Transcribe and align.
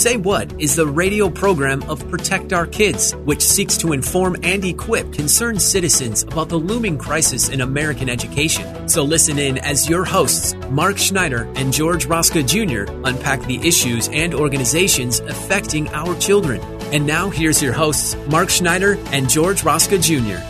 Say 0.00 0.16
What 0.16 0.58
is 0.58 0.76
the 0.76 0.86
radio 0.86 1.28
program 1.28 1.82
of 1.82 2.08
Protect 2.08 2.54
Our 2.54 2.66
Kids, 2.66 3.14
which 3.16 3.42
seeks 3.42 3.76
to 3.76 3.92
inform 3.92 4.34
and 4.42 4.64
equip 4.64 5.12
concerned 5.12 5.60
citizens 5.60 6.22
about 6.22 6.48
the 6.48 6.56
looming 6.56 6.96
crisis 6.96 7.50
in 7.50 7.60
American 7.60 8.08
education. 8.08 8.88
So 8.88 9.02
listen 9.02 9.38
in 9.38 9.58
as 9.58 9.90
your 9.90 10.06
hosts, 10.06 10.54
Mark 10.70 10.96
Schneider 10.96 11.52
and 11.54 11.70
George 11.70 12.06
Roska 12.06 12.42
Jr., 12.42 12.90
unpack 13.04 13.42
the 13.42 13.58
issues 13.58 14.08
and 14.08 14.32
organizations 14.32 15.20
affecting 15.20 15.86
our 15.90 16.18
children. 16.18 16.62
And 16.94 17.06
now 17.06 17.28
here's 17.28 17.62
your 17.62 17.74
hosts, 17.74 18.16
Mark 18.26 18.48
Schneider 18.48 18.96
and 19.12 19.28
George 19.28 19.60
Roska 19.60 20.02
Jr. 20.02 20.42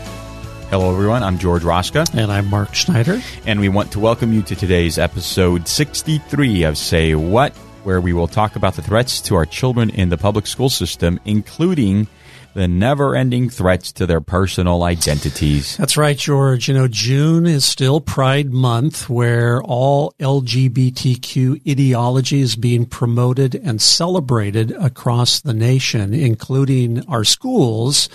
Hello, 0.71 0.93
everyone. 0.93 1.25
I'm 1.25 1.39
George 1.39 1.65
Roska. 1.65 2.09
And 2.15 2.31
I'm 2.31 2.47
Mark 2.47 2.73
Schneider. 2.77 3.21
And 3.47 3.59
we 3.59 3.69
want 3.69 3.91
to 3.91 3.99
welcome 3.99 4.33
you 4.33 4.43
to 4.43 4.55
today's 4.55 4.97
episode 4.97 5.67
63 5.67 6.63
of 6.63 6.79
Say 6.79 7.17
What, 7.17 7.53
where 7.85 8.01
we 8.01 8.13
will 8.13 8.29
talk 8.29 8.57
about 8.57 8.75
the 8.75 8.83
threats 8.83 9.21
to 9.23 9.35
our 9.35 9.47
children 9.47 9.91
in 9.91 10.09
the 10.09 10.19
public 10.19 10.47
school 10.47 10.69
system, 10.69 11.19
including 11.25 12.07
the 12.55 12.67
never 12.67 13.15
ending 13.15 13.49
threats 13.49 13.93
to 13.93 14.07
their 14.07 14.21
personal 14.21 14.83
identities. 14.83 15.77
That's 15.77 15.97
right, 15.97 16.17
George. 16.17 16.69
You 16.69 16.75
know, 16.75 16.89
June 16.89 17.47
is 17.47 17.65
still 17.65 18.01
Pride 18.01 18.53
Month 18.53 19.09
where 19.09 19.63
all 19.63 20.15
LGBTQ 20.19 21.69
ideology 21.69 22.41
is 22.41 22.57
being 22.57 22.87
promoted 22.87 23.55
and 23.55 23.81
celebrated 23.81 24.73
across 24.73 25.41
the 25.41 25.55
nation, 25.55 26.13
including 26.13 27.07
our 27.09 27.25
schools, 27.25 28.09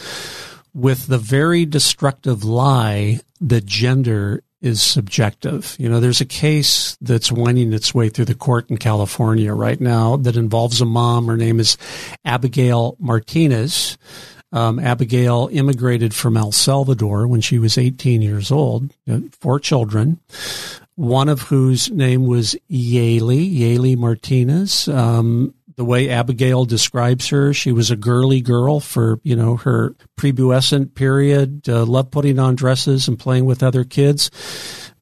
with 0.74 1.08
the 1.08 1.18
very 1.18 1.66
destructive 1.66 2.44
lie 2.44 3.22
that 3.40 3.66
gender 3.66 4.44
is 4.66 4.82
subjective. 4.82 5.76
You 5.80 5.88
know, 5.88 6.00
there's 6.00 6.22
a 6.22 6.26
case 6.26 6.98
that's 7.00 7.32
winding 7.32 7.72
its 7.72 7.94
way 7.94 8.10
through 8.10 8.26
the 8.26 8.36
court 8.36 8.70
in 8.70 8.78
California 8.78 9.54
right 9.54 9.80
now 9.80 10.18
that 10.18 10.36
involves 10.36 10.82
a 10.82 10.86
mom. 10.86 11.28
Her 11.28 11.38
name 11.38 11.60
is 11.60 11.78
Abigail 12.26 12.98
Martinez. 13.00 13.98
Um, 14.52 14.80
Abigail 14.80 15.50
immigrated 15.52 16.14
from 16.14 16.38
El 16.38 16.52
Salvador 16.52 17.28
when 17.28 17.42
she 17.42 17.60
was 17.60 17.78
18 17.78 18.22
years 18.22 18.52
old, 18.52 18.94
four 19.40 19.60
children, 19.60 20.20
one 20.96 21.30
of 21.30 21.42
whose 21.42 21.92
name 21.92 22.26
was 22.26 22.56
Yaeli, 22.72 23.54
Yaeli 23.54 23.98
Martinez. 23.98 24.88
Um, 24.88 25.54
the 25.76 25.86
way 25.86 26.10
Abigail 26.10 26.66
describes 26.66 27.28
her, 27.30 27.54
she 27.54 27.72
was 27.72 27.92
a 27.92 27.96
girly 27.96 28.42
girl 28.42 28.80
for, 28.80 29.20
you 29.24 29.36
know, 29.36 29.58
her 29.58 29.96
pubescent 30.18 30.96
period, 30.96 31.68
uh, 31.68 31.86
loved 31.86 32.12
putting 32.12 32.40
on 32.40 32.56
dresses 32.56 33.08
and 33.08 33.20
playing 33.20 33.46
with 33.46 33.62
other 33.62 33.84
kids. 33.84 34.32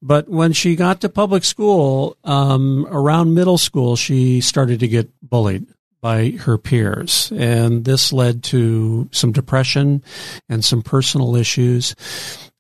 But 0.02 0.28
when 0.28 0.52
she 0.52 0.76
got 0.76 1.02
to 1.02 1.10
public 1.10 1.44
school, 1.44 2.18
um, 2.24 2.88
around 2.90 3.34
middle 3.34 3.58
school, 3.58 3.96
she 3.96 4.42
started 4.42 4.80
to 4.82 4.88
get 4.88 5.10
bullied 5.22 5.68
by 6.02 6.32
her 6.32 6.58
peers. 6.58 7.32
And 7.34 7.86
this 7.86 8.12
led 8.12 8.44
to 8.46 9.08
some 9.14 9.32
depression 9.32 10.04
and 10.50 10.64
some 10.64 10.82
personal 10.82 11.38
issues. 11.38 11.96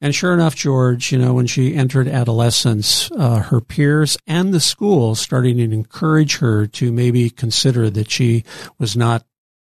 And 0.03 0.13
sure 0.13 0.33
enough, 0.33 0.53
George, 0.53 1.13
you 1.13 1.17
know, 1.17 1.33
when 1.33 1.47
she 1.47 1.75
entered 1.75 2.09
adolescence, 2.09 3.09
uh, 3.13 3.37
her 3.39 3.61
peers 3.61 4.17
and 4.27 4.53
the 4.53 4.59
school 4.59 5.15
starting 5.15 5.55
to 5.55 5.63
encourage 5.63 6.39
her 6.39 6.67
to 6.67 6.91
maybe 6.91 7.29
consider 7.29 7.89
that 7.89 8.11
she 8.11 8.43
was 8.77 8.97
not 8.97 9.25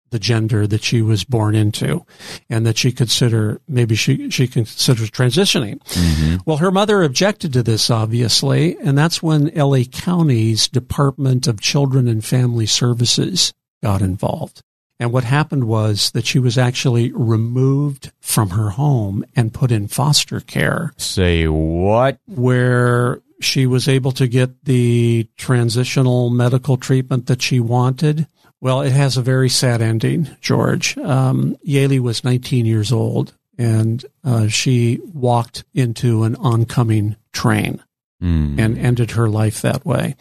the 0.10 0.20
gender 0.20 0.68
that 0.68 0.84
she 0.84 1.02
was 1.02 1.24
born 1.24 1.56
into 1.56 2.06
and 2.50 2.66
that 2.66 2.78
she 2.78 2.92
consider 2.92 3.62
maybe 3.70 3.96
she 3.96 4.30
she 4.30 4.48
considers 4.48 5.10
transitioning. 5.10 5.80
Mm-hmm. 5.84 6.38
Well, 6.46 6.58
her 6.58 6.72
mother 6.72 7.04
objected 7.04 7.54
to 7.54 7.64
this 7.64 7.90
obviously, 7.90 8.78
and 8.80 8.98
that's 8.98 9.24
when 9.24 9.52
LA 9.56 9.84
County's 9.90 10.68
Department 10.68 11.48
of 11.48 11.62
Children 11.62 12.10
and 12.10 12.24
Family 12.24 12.66
Services 12.66 13.54
got 13.82 14.02
involved. 14.02 14.62
And 15.00 15.12
what 15.12 15.24
happened 15.24 15.66
was 15.66 16.12
that 16.12 16.26
she 16.26 16.40
was 16.40 16.58
actually 16.58 17.12
removed 17.12 18.12
from 18.20 18.52
her 18.52 18.72
home 18.72 19.24
and 19.36 19.54
put 19.54 19.72
in 19.72 19.88
foster 19.88 20.40
care. 20.40 20.94
Say 20.98 21.48
what? 21.48 22.20
Where 22.26 23.22
she 23.40 23.68
was 23.68 23.88
able 23.88 24.12
to 24.14 24.28
get 24.28 24.66
the 24.66 25.28
transitional 25.38 26.30
medical 26.32 26.78
treatment 26.78 27.28
that 27.28 27.42
she 27.42 27.60
wanted. 27.60 28.28
Well, 28.60 28.82
it 28.82 28.92
has 28.92 29.18
a 29.18 29.22
very 29.22 29.50
sad 29.50 29.82
ending, 29.82 30.30
George. 30.42 30.98
Um, 30.98 31.58
Yaeli 31.66 32.00
was 32.00 32.24
19 32.24 32.66
years 32.66 32.92
old 32.92 33.34
and 33.58 34.04
uh, 34.24 34.48
she 34.48 35.00
walked 35.14 35.64
into 35.74 36.24
an 36.24 36.36
oncoming 36.38 37.16
train 37.34 37.84
mm. 38.22 38.60
and 38.60 38.78
ended 38.78 39.12
her 39.12 39.30
life 39.30 39.62
that 39.62 39.86
way. 39.86 40.16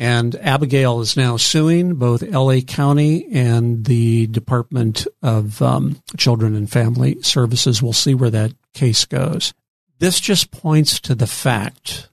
And 0.00 0.34
Abigail 0.36 1.00
is 1.00 1.14
now 1.14 1.36
suing 1.36 1.96
both 1.96 2.22
LA 2.22 2.60
County 2.60 3.30
and 3.34 3.84
the 3.84 4.28
Department 4.28 5.06
of 5.22 5.60
um, 5.60 6.00
Children 6.16 6.54
and 6.56 6.70
Family 6.70 7.20
Services. 7.20 7.82
We'll 7.82 7.92
see 7.92 8.14
where 8.14 8.30
that 8.30 8.54
case 8.72 9.04
goes. 9.04 9.52
This 9.98 10.18
just 10.18 10.52
points 10.52 11.00
to 11.00 11.14
the 11.14 11.26
fact 11.26 12.08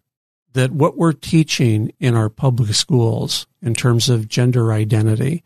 that 0.51 0.71
what 0.71 0.97
we're 0.97 1.13
teaching 1.13 1.93
in 1.97 2.13
our 2.13 2.27
public 2.27 2.73
schools 2.73 3.47
in 3.61 3.73
terms 3.73 4.09
of 4.09 4.27
gender 4.27 4.73
identity 4.73 5.45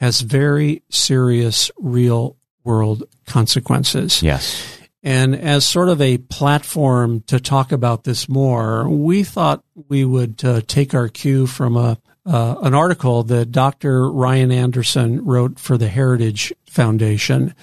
has 0.00 0.20
very 0.22 0.82
serious 0.90 1.70
real 1.78 2.36
world 2.64 3.04
consequences. 3.24 4.20
Yes. 4.20 4.77
And 5.08 5.34
as 5.34 5.64
sort 5.64 5.88
of 5.88 6.02
a 6.02 6.18
platform 6.18 7.22
to 7.28 7.40
talk 7.40 7.72
about 7.72 8.04
this 8.04 8.28
more, 8.28 8.86
we 8.86 9.24
thought 9.24 9.64
we 9.88 10.04
would 10.04 10.44
uh, 10.44 10.60
take 10.66 10.92
our 10.92 11.08
cue 11.08 11.46
from 11.46 11.78
a 11.78 11.96
uh, 12.26 12.56
an 12.60 12.74
article 12.74 13.22
that 13.22 13.50
Dr. 13.50 14.10
Ryan 14.10 14.52
Anderson 14.52 15.24
wrote 15.24 15.58
for 15.58 15.78
the 15.78 15.88
Heritage 15.88 16.52
Foundation 16.66 17.54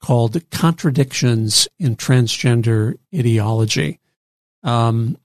called 0.00 0.40
"Contradictions 0.50 1.68
in 1.78 1.96
Transgender 1.96 2.94
Ideology." 3.14 4.00
Um, 4.62 5.18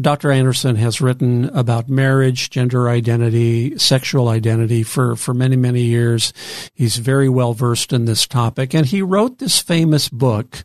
Dr. 0.00 0.30
Anderson 0.30 0.76
has 0.76 1.02
written 1.02 1.46
about 1.50 1.88
marriage, 1.88 2.48
gender 2.48 2.88
identity, 2.88 3.76
sexual 3.78 4.28
identity 4.28 4.82
for, 4.82 5.16
for 5.16 5.34
many, 5.34 5.56
many 5.56 5.82
years. 5.82 6.32
He's 6.72 6.96
very 6.96 7.28
well 7.28 7.52
versed 7.52 7.92
in 7.92 8.06
this 8.06 8.26
topic. 8.26 8.74
And 8.74 8.86
he 8.86 9.02
wrote 9.02 9.38
this 9.38 9.58
famous 9.58 10.08
book, 10.08 10.64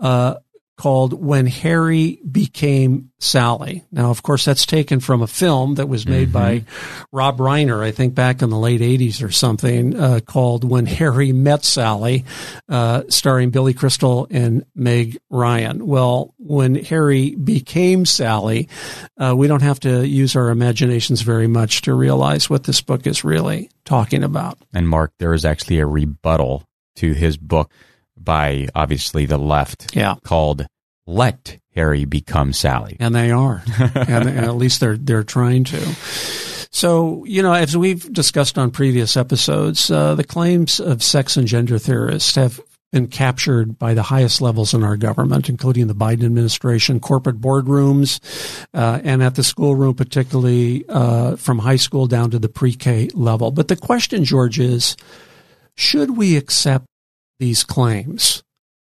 uh, 0.00 0.34
called 0.80 1.12
When 1.12 1.46
Harry 1.46 2.22
Became 2.32 3.10
Sally. 3.18 3.84
Now, 3.92 4.10
of 4.10 4.22
course, 4.22 4.46
that's 4.46 4.64
taken 4.64 4.98
from 4.98 5.20
a 5.20 5.26
film 5.26 5.74
that 5.74 5.90
was 5.90 6.06
made 6.06 6.28
mm-hmm. 6.28 6.64
by 6.64 6.64
Rob 7.12 7.36
Reiner, 7.36 7.84
I 7.84 7.90
think 7.90 8.14
back 8.14 8.40
in 8.40 8.48
the 8.48 8.56
late 8.56 8.80
80s 8.80 9.22
or 9.22 9.30
something, 9.30 9.94
uh, 9.94 10.20
called 10.24 10.64
When 10.64 10.86
Harry 10.86 11.32
Met 11.32 11.66
Sally, 11.66 12.24
uh, 12.70 13.02
starring 13.10 13.50
Billy 13.50 13.74
Crystal 13.74 14.26
and 14.30 14.64
Meg 14.74 15.18
Ryan. 15.28 15.86
Well, 15.86 16.32
when 16.38 16.76
Harry 16.76 17.34
became 17.34 18.06
Sally, 18.06 18.66
uh, 19.18 19.34
we 19.36 19.48
don't 19.48 19.60
have 19.60 19.80
to 19.80 20.08
use 20.08 20.34
our 20.34 20.48
imaginations 20.48 21.20
very 21.20 21.46
much 21.46 21.82
to 21.82 21.92
realize 21.92 22.48
what 22.48 22.64
this 22.64 22.80
book 22.80 23.06
is 23.06 23.22
really 23.22 23.68
talking 23.84 24.24
about. 24.24 24.56
And 24.72 24.88
Mark, 24.88 25.12
there 25.18 25.34
is 25.34 25.44
actually 25.44 25.78
a 25.80 25.86
rebuttal 25.86 26.64
to 26.96 27.12
his 27.12 27.36
book 27.36 27.70
by 28.30 28.68
obviously 28.76 29.26
the 29.26 29.36
left 29.36 29.96
yeah. 29.96 30.14
called 30.22 30.64
Let 31.04 31.58
Harry 31.74 32.04
Become 32.04 32.52
Sally. 32.52 32.96
And 33.00 33.12
they 33.12 33.32
are. 33.32 33.60
and, 33.78 34.28
and 34.28 34.46
at 34.46 34.54
least 34.54 34.78
they're 34.78 34.96
they're 34.96 35.24
trying 35.24 35.64
to. 35.64 35.80
So, 36.70 37.24
you 37.24 37.42
know, 37.42 37.52
as 37.52 37.76
we've 37.76 38.12
discussed 38.12 38.56
on 38.56 38.70
previous 38.70 39.16
episodes, 39.16 39.90
uh, 39.90 40.14
the 40.14 40.22
claims 40.22 40.78
of 40.78 41.02
sex 41.02 41.36
and 41.36 41.48
gender 41.48 41.76
theorists 41.76 42.36
have 42.36 42.60
been 42.92 43.08
captured 43.08 43.80
by 43.80 43.94
the 43.94 44.04
highest 44.04 44.40
levels 44.40 44.74
in 44.74 44.84
our 44.84 44.96
government, 44.96 45.48
including 45.48 45.88
the 45.88 45.94
Biden 45.96 46.24
administration, 46.24 47.00
corporate 47.00 47.40
boardrooms, 47.40 48.20
uh, 48.74 49.00
and 49.02 49.24
at 49.24 49.34
the 49.34 49.42
schoolroom, 49.42 49.94
particularly 49.96 50.84
uh, 50.88 51.34
from 51.34 51.58
high 51.58 51.74
school 51.74 52.06
down 52.06 52.30
to 52.30 52.38
the 52.38 52.48
pre-K 52.48 53.08
level. 53.12 53.50
But 53.50 53.66
the 53.66 53.74
question, 53.74 54.24
George, 54.24 54.60
is 54.60 54.96
should 55.74 56.16
we 56.16 56.36
accept 56.36 56.86
these 57.40 57.64
claims? 57.64 58.44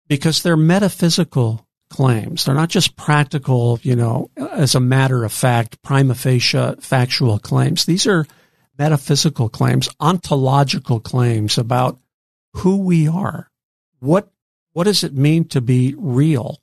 Because 0.08 0.42
they're 0.42 0.56
metaphysical 0.56 1.64
claims. 1.88 2.44
They're 2.44 2.54
not 2.56 2.68
just 2.68 2.96
practical, 2.96 3.78
you 3.82 3.94
know, 3.94 4.28
as 4.36 4.74
a 4.74 4.80
matter 4.80 5.22
of 5.22 5.32
fact, 5.32 5.80
prima 5.82 6.16
facie 6.16 6.74
factual 6.80 7.38
claims. 7.38 7.84
These 7.84 8.08
are 8.08 8.26
metaphysical 8.76 9.48
claims, 9.48 9.88
ontological 10.00 10.98
claims 10.98 11.56
about 11.56 12.00
who 12.54 12.78
we 12.78 13.06
are 13.06 13.50
what 14.00 14.28
what 14.72 14.84
does 14.84 15.04
it 15.04 15.14
mean 15.14 15.44
to 15.48 15.60
be 15.60 15.94
real? 15.96 16.58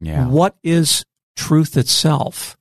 Yeah. 0.00 0.28
What 0.28 0.56
is 0.62 1.04
truth 1.36 1.76
itself? 1.76 2.56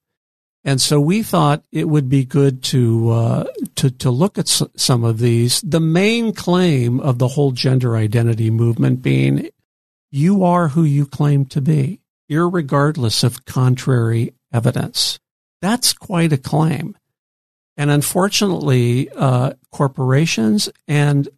And 0.67 0.81
so 0.81 0.99
we 0.99 1.23
thought 1.23 1.63
it 1.71 1.87
would 1.87 2.09
be 2.09 2.25
good 2.25 2.61
to 2.63 3.09
uh, 3.09 3.43
to 3.75 3.89
to 3.89 4.11
look 4.11 4.37
at 4.37 4.49
some 4.49 5.05
of 5.05 5.17
these. 5.17 5.61
The 5.61 5.79
main 5.79 6.33
claim 6.33 6.99
of 6.99 7.19
the 7.19 7.29
whole 7.29 7.53
gender 7.53 7.95
identity 7.95 8.49
movement 8.49 9.01
being, 9.01 9.49
you 10.11 10.43
are 10.43 10.67
who 10.67 10.83
you 10.83 11.05
claim 11.05 11.45
to 11.45 11.61
be, 11.61 12.01
irregardless 12.29 13.23
of 13.23 13.45
contrary 13.45 14.33
evidence. 14.51 15.19
That's 15.61 15.93
quite 15.93 16.33
a 16.33 16.37
claim. 16.37 16.97
And 17.77 17.89
unfortunately, 17.89 19.09
uh, 19.15 19.53
corporations 19.71 20.69
and 20.85 21.29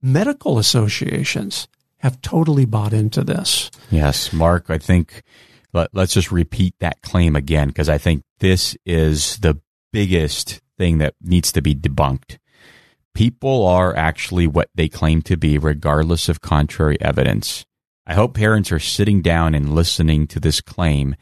medical 0.00 0.58
associations 0.58 1.68
have 1.98 2.22
totally 2.22 2.64
bought 2.64 2.94
into 2.94 3.22
this. 3.22 3.70
Yes, 3.90 4.32
Mark, 4.32 4.70
I 4.70 4.78
think 4.78 5.22
let, 5.72 5.94
us 5.94 6.12
just 6.12 6.32
repeat 6.32 6.74
that 6.80 7.02
claim 7.02 7.36
again 7.36 7.68
because 7.68 7.88
I 7.88 7.98
think 7.98 8.22
this 8.38 8.76
is 8.86 9.38
the 9.38 9.60
biggest 9.92 10.60
thing 10.78 10.98
that 10.98 11.14
needs 11.20 11.52
to 11.52 11.62
be 11.62 11.74
debunked. 11.74 12.38
People 13.14 13.66
are 13.66 13.96
actually 13.96 14.46
what 14.46 14.70
they 14.74 14.88
claim 14.88 15.22
to 15.22 15.36
be, 15.36 15.58
regardless 15.58 16.28
of 16.28 16.40
contrary 16.40 16.96
evidence. 17.00 17.64
I 18.06 18.14
hope 18.14 18.34
parents 18.34 18.72
are 18.72 18.78
sitting 18.78 19.22
down 19.22 19.54
and 19.54 19.74
listening 19.74 20.26
to 20.28 20.40
this 20.40 20.60
claim 20.60 21.16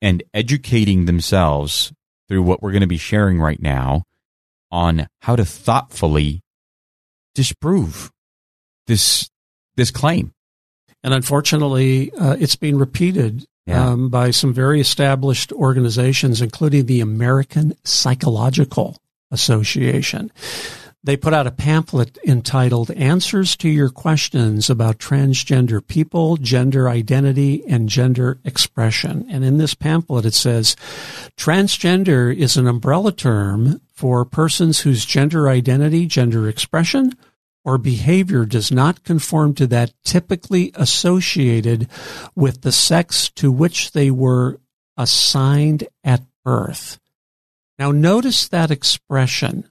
and 0.00 0.22
educating 0.32 1.04
themselves 1.04 1.92
through 2.28 2.42
what 2.42 2.62
we're 2.62 2.72
going 2.72 2.80
to 2.82 2.86
be 2.86 2.96
sharing 2.96 3.40
right 3.40 3.60
now 3.60 4.04
on 4.70 5.08
how 5.20 5.36
to 5.36 5.44
thoughtfully 5.44 6.42
disprove 7.34 8.10
this 8.86 9.28
this 9.76 9.90
claim. 9.90 10.32
And 11.02 11.12
unfortunately, 11.12 12.12
uh, 12.12 12.36
it's 12.38 12.56
being 12.56 12.78
repeated 12.78 13.44
Yeah. 13.66 13.92
um, 13.92 14.10
by 14.10 14.30
some 14.30 14.52
very 14.52 14.80
established 14.80 15.50
organizations, 15.52 16.42
including 16.42 16.84
the 16.84 17.00
American 17.00 17.74
Psychological 17.82 18.98
Association. 19.30 20.30
They 21.04 21.18
put 21.18 21.34
out 21.34 21.46
a 21.46 21.50
pamphlet 21.50 22.16
entitled 22.26 22.90
Answers 22.90 23.56
to 23.56 23.68
Your 23.68 23.90
Questions 23.90 24.70
about 24.70 24.98
Transgender 24.98 25.86
People, 25.86 26.38
Gender 26.38 26.88
Identity, 26.88 27.62
and 27.68 27.90
Gender 27.90 28.38
Expression. 28.42 29.26
And 29.28 29.44
in 29.44 29.58
this 29.58 29.74
pamphlet, 29.74 30.24
it 30.24 30.32
says, 30.32 30.76
transgender 31.36 32.34
is 32.34 32.56
an 32.56 32.66
umbrella 32.66 33.12
term 33.12 33.82
for 33.92 34.24
persons 34.24 34.80
whose 34.80 35.04
gender 35.04 35.46
identity, 35.46 36.06
gender 36.06 36.48
expression, 36.48 37.12
or 37.64 37.78
behavior 37.78 38.44
does 38.44 38.70
not 38.70 39.04
conform 39.04 39.54
to 39.54 39.66
that 39.66 39.92
typically 40.04 40.70
associated 40.74 41.88
with 42.34 42.60
the 42.60 42.72
sex 42.72 43.30
to 43.30 43.50
which 43.50 43.92
they 43.92 44.10
were 44.10 44.60
assigned 44.96 45.88
at 46.04 46.22
birth. 46.44 46.98
Now 47.78 47.90
notice 47.90 48.46
that 48.48 48.70
expression, 48.70 49.68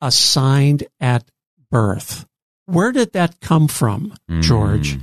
assigned 0.00 0.84
at 1.00 1.24
birth. 1.70 2.26
Where 2.66 2.92
did 2.92 3.12
that 3.14 3.40
come 3.40 3.66
from, 3.68 4.14
hmm. 4.28 4.40
George? 4.40 4.98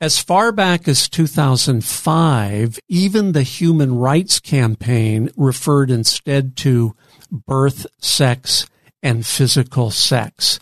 As 0.00 0.18
far 0.18 0.52
back 0.52 0.88
as 0.88 1.08
2005, 1.08 2.78
even 2.88 3.32
the 3.32 3.42
Human 3.42 3.94
Rights 3.96 4.40
Campaign 4.40 5.30
referred 5.36 5.90
instead 5.90 6.56
to 6.56 6.94
birth 7.30 7.86
sex 7.98 8.66
and 9.02 9.24
physical 9.24 9.90
sex 9.90 10.58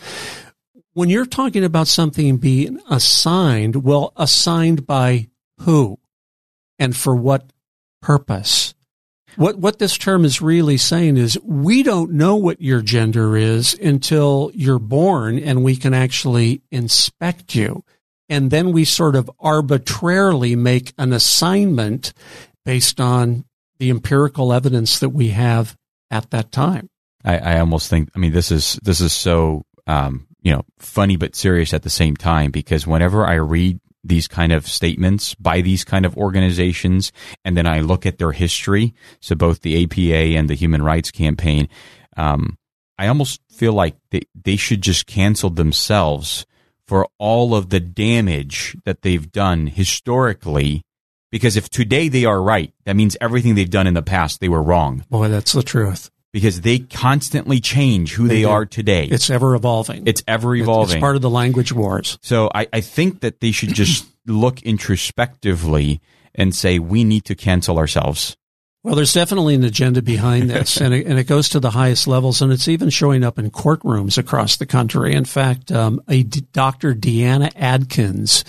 when 0.95 1.09
you're 1.09 1.27
talking 1.27 1.65
about 1.65 1.89
something 1.89 2.37
being 2.39 2.81
assigned, 2.89 3.85
well, 3.85 4.13
assigned 4.17 4.87
by 4.87 5.29
who 5.61 5.99
and 6.79 6.97
for 6.97 7.15
what 7.15 7.53
purpose? 8.03 8.75
What, 9.37 9.59
what 9.59 9.79
this 9.79 9.97
term 9.97 10.25
is 10.25 10.43
really 10.43 10.77
saying 10.77 11.17
is 11.17 11.39
we 11.45 11.83
don't 11.83 12.13
know 12.13 12.37
what 12.37 12.61
your 12.61 12.83
gender 12.83 13.37
is 13.37 13.75
until 13.75 14.51
you're 14.55 14.81
born 14.81 15.39
and 15.39 15.63
we 15.63 15.77
can 15.77 15.95
actually 15.95 16.63
inspect 16.73 17.55
you. 17.55 17.85
And 18.29 18.51
then 18.51 18.73
we 18.73 18.85
sort 18.85 19.17
of 19.17 19.31
arbitrarily 19.39 20.57
make 20.57 20.93
an 20.99 21.13
assignment 21.13 22.13
based 22.65 23.01
on 23.01 23.45
the 23.79 23.91
empirical 23.91 24.53
evidence 24.53 24.99
that 24.99 25.11
we 25.11 25.29
have 25.29 25.77
at 26.11 26.31
that 26.31 26.53
time. 26.53 26.89
I, 27.25 27.39
I 27.39 27.61
almost 27.61 27.89
think. 27.89 28.11
I 28.15 28.19
mean, 28.19 28.33
this 28.33 28.51
is 28.51 28.79
this 28.83 29.01
is 29.01 29.13
so 29.13 29.65
um, 29.87 30.27
you 30.43 30.53
know 30.53 30.65
funny 30.79 31.17
but 31.17 31.37
serious 31.37 31.73
at 31.75 31.83
the 31.83 31.91
same 31.91 32.17
time 32.17 32.51
because 32.51 32.87
whenever 32.87 33.27
I 33.27 33.35
read 33.35 33.81
these 34.03 34.29
kind 34.29 34.53
of 34.53 34.67
statements 34.67 35.35
by 35.35 35.61
these 35.61 35.85
kind 35.85 36.07
of 36.07 36.17
organizations, 36.17 37.13
and 37.45 37.57
then 37.57 37.67
I 37.67 37.81
look 37.81 38.07
at 38.07 38.19
their 38.19 38.33
history, 38.33 38.95
so 39.21 39.35
both 39.35 39.61
the 39.61 39.85
APA 39.85 40.39
and 40.39 40.49
the 40.49 40.55
Human 40.55 40.83
Rights 40.83 41.11
Campaign, 41.11 41.69
um, 42.17 42.57
I 42.99 43.09
almost 43.09 43.41
feel 43.51 43.73
like 43.73 43.97
they, 44.11 44.23
they 44.35 44.57
should 44.57 44.83
just 44.83 45.07
cancel 45.07 45.51
themselves 45.51 46.47
for 46.87 47.07
all 47.19 47.55
of 47.55 47.71
the 47.71 47.81
damage 47.81 48.77
that 48.85 49.03
they've 49.03 49.31
done 49.31 49.67
historically. 49.67 50.83
Because 51.31 51.57
if 51.57 51.69
today 51.69 52.09
they 52.09 52.25
are 52.25 52.43
right, 52.43 52.73
that 52.85 52.97
means 52.97 53.17
everything 53.21 53.55
they've 53.55 53.71
done 53.71 53.87
in 53.87 53.95
the 53.95 54.03
past 54.03 54.41
they 54.41 54.49
were 54.49 54.63
wrong 54.63 55.05
Boy, 55.09 55.29
that's 55.29 55.53
the 55.53 55.63
truth. 55.63 56.11
Because 56.33 56.61
they 56.61 56.79
constantly 56.79 57.61
change 57.61 58.15
who 58.15 58.29
they, 58.29 58.43
do. 58.43 58.49
are 58.49 58.67
today. 58.67 59.07
It's 59.07 59.31
ever 59.31 59.55
evolving. 59.55 60.07
it's 60.07 60.23
ever 60.29 60.55
evolving. 60.55 60.97
It's 60.97 61.01
part 61.01 61.17
of 61.17 61.23
the 61.23 61.31
language 61.31 61.73
wars. 61.73 62.19
so 62.23 62.51
I, 62.55 62.69
I 62.73 62.81
think 62.81 63.21
that 63.21 63.41
they 63.41 63.51
should 63.51 63.75
just 63.75 64.07
look 64.27 64.63
introspectively 64.63 66.01
and 66.35 66.55
say 66.55 66.79
we 66.79 67.05
need 67.05 67.25
to 67.27 67.35
cancel 67.35 67.79
ourselves. 67.79 68.37
Well, 68.83 68.95
there's 68.95 69.13
definitely 69.13 69.57
an 69.57 69.65
agenda 69.65 70.01
behind 70.01 70.49
this, 70.51 70.81
and 70.81 70.95
it, 70.95 71.07
and 71.07 71.19
it 71.19 71.25
goes 71.25 71.51
to 71.51 71.61
the 71.61 71.71
highest 71.71 72.07
levels, 72.07 72.41
and 72.41 72.51
it's 72.53 72.69
even 72.69 72.89
showing 72.89 73.23
up 73.23 73.39
in 73.39 73.51
courtrooms 73.51 74.17
across 74.17 74.57
the 74.57 74.67
country. 74.67 75.15
In 75.15 75.27
fact, 75.27 75.71
um, 75.71 76.01
a 76.09 76.23
D- 76.23 76.47
Dr. 76.53 76.95
Deanna 76.95 77.53
Adkins 77.57 78.43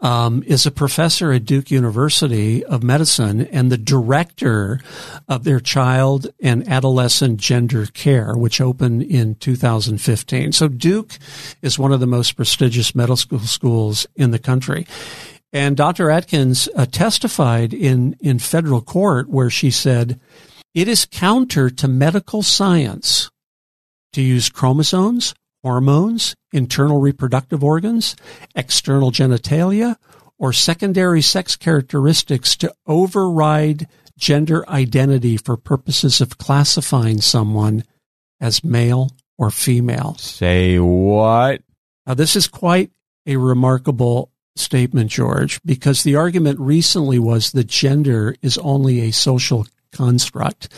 um, 0.00 0.42
is 0.46 0.66
a 0.66 0.70
professor 0.70 1.32
at 1.32 1.46
Duke 1.46 1.70
University 1.70 2.62
of 2.64 2.82
Medicine 2.82 3.46
and 3.46 3.70
the 3.70 3.78
director 3.78 4.80
of 5.28 5.44
their 5.44 5.60
child 5.60 6.26
and 6.42 6.68
adolescent 6.68 7.38
gender 7.40 7.86
care, 7.86 8.36
which 8.36 8.60
opened 8.60 9.02
in 9.02 9.36
2015. 9.36 10.52
So 10.52 10.68
Duke 10.68 11.16
is 11.62 11.78
one 11.78 11.92
of 11.92 12.00
the 12.00 12.06
most 12.06 12.36
prestigious 12.36 12.94
medical 12.94 13.16
school 13.16 13.38
schools 13.38 14.06
in 14.16 14.32
the 14.32 14.38
country. 14.38 14.86
And 15.52 15.76
Dr. 15.76 16.10
Adkins 16.10 16.68
uh, 16.74 16.86
testified 16.86 17.74
in, 17.74 18.16
in 18.20 18.38
federal 18.38 18.80
court 18.80 19.28
where 19.28 19.50
she 19.50 19.70
said, 19.70 20.18
it 20.74 20.88
is 20.88 21.04
counter 21.04 21.68
to 21.68 21.88
medical 21.88 22.42
science 22.42 23.30
to 24.14 24.22
use 24.22 24.48
chromosomes, 24.48 25.34
hormones, 25.62 26.34
internal 26.52 27.00
reproductive 27.00 27.62
organs, 27.62 28.16
external 28.54 29.10
genitalia, 29.10 29.96
or 30.38 30.52
secondary 30.52 31.22
sex 31.22 31.54
characteristics 31.54 32.56
to 32.56 32.74
override 32.86 33.86
gender 34.18 34.68
identity 34.68 35.36
for 35.36 35.56
purposes 35.56 36.20
of 36.20 36.38
classifying 36.38 37.20
someone 37.20 37.84
as 38.40 38.64
male 38.64 39.10
or 39.38 39.50
female. 39.50 40.16
Say 40.18 40.78
what? 40.78 41.62
Now, 42.06 42.14
this 42.14 42.34
is 42.34 42.48
quite 42.48 42.90
a 43.26 43.36
remarkable 43.36 44.31
statement, 44.56 45.10
George, 45.10 45.60
because 45.64 46.02
the 46.02 46.16
argument 46.16 46.60
recently 46.60 47.18
was 47.18 47.52
that 47.52 47.66
gender 47.66 48.34
is 48.42 48.58
only 48.58 49.00
a 49.00 49.10
social 49.10 49.66
construct, 49.92 50.68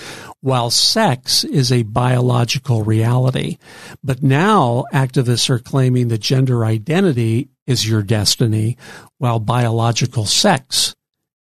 while 0.40 0.70
sex 0.70 1.44
is 1.44 1.72
a 1.72 1.84
biological 1.84 2.82
reality. 2.82 3.58
But 4.02 4.22
now 4.22 4.84
activists 4.92 5.48
are 5.48 5.58
claiming 5.58 6.08
that 6.08 6.18
gender 6.18 6.64
identity 6.64 7.48
is 7.66 7.88
your 7.88 8.02
destiny, 8.02 8.76
while 9.18 9.38
biological 9.38 10.26
sex 10.26 10.94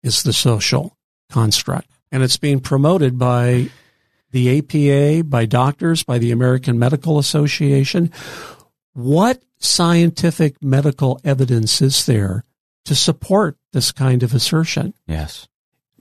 is 0.02 0.22
the 0.22 0.32
social 0.32 0.96
construct. 1.30 1.88
And 2.12 2.22
it's 2.22 2.36
being 2.36 2.60
promoted 2.60 3.18
by 3.18 3.70
the 4.30 4.58
APA, 4.58 5.24
by 5.24 5.44
doctors, 5.46 6.02
by 6.02 6.18
the 6.18 6.30
American 6.30 6.78
Medical 6.78 7.18
Association. 7.18 8.12
What 8.96 9.42
scientific 9.58 10.62
medical 10.62 11.20
evidence 11.22 11.82
is 11.82 12.06
there 12.06 12.44
to 12.86 12.94
support 12.94 13.58
this 13.74 13.92
kind 13.92 14.22
of 14.22 14.32
assertion? 14.32 14.94
Yes. 15.06 15.48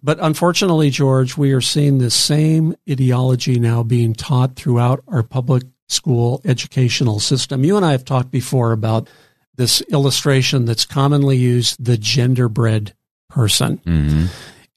But 0.02 0.18
unfortunately, 0.22 0.92
George, 0.92 1.36
we 1.36 1.52
are 1.52 1.60
seeing 1.60 1.98
the 1.98 2.10
same 2.10 2.74
ideology 2.90 3.60
now 3.60 3.84
being 3.84 4.14
taught 4.14 4.56
throughout 4.56 5.04
our 5.10 5.24
public 5.24 5.64
school 5.90 6.40
educational 6.46 7.20
system. 7.20 7.66
You 7.66 7.76
and 7.76 7.86
I 7.86 7.92
have 7.92 8.06
talked 8.06 8.32
before 8.32 8.72
about 8.72 9.10
this 9.58 9.82
illustration 9.90 10.64
that's 10.64 10.86
commonly 10.86 11.36
used, 11.36 11.84
the 11.84 11.98
genderbread 11.98 12.94
person. 13.30 13.80
Mm-hmm. 13.80 14.26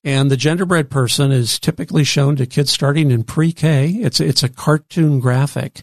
And 0.03 0.29
the 0.29 0.37
genderbread 0.37 0.91
person 0.91 1.31
is 1.31 1.61
typically 1.61 2.03
shown 2.03 2.35
to 2.37 2.47
kids 2.47 2.73
starting 2.73 3.13
in 3.13 3.23
pre-K. 3.23 3.91
It's 3.91 4.19
it's 4.19 4.43
a 4.43 4.49
cartoon 4.49 5.21
graphic, 5.21 5.83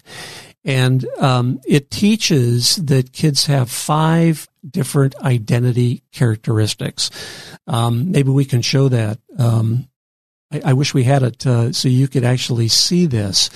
and 0.66 1.06
um, 1.20 1.62
it 1.66 1.92
teaches 1.92 2.76
that 2.78 3.14
kids 3.14 3.46
have 3.46 3.70
five 3.70 4.50
different 4.68 5.16
identity 5.22 6.04
characteristics. 6.12 7.12
Um, 7.68 8.12
maybe 8.12 8.32
we 8.32 8.46
can 8.46 8.64
show 8.64 8.90
that. 8.90 9.20
Um, 9.38 9.88
I, 10.52 10.62
I, 10.66 10.74
wish 10.74 10.94
we 10.94 11.04
had 11.04 11.22
it 11.22 11.46
uh, 11.46 11.72
so 11.72 11.88
you 11.88 12.08
could 12.08 12.24
actually 12.24 12.68
see 12.68 13.06
this. 13.06 13.50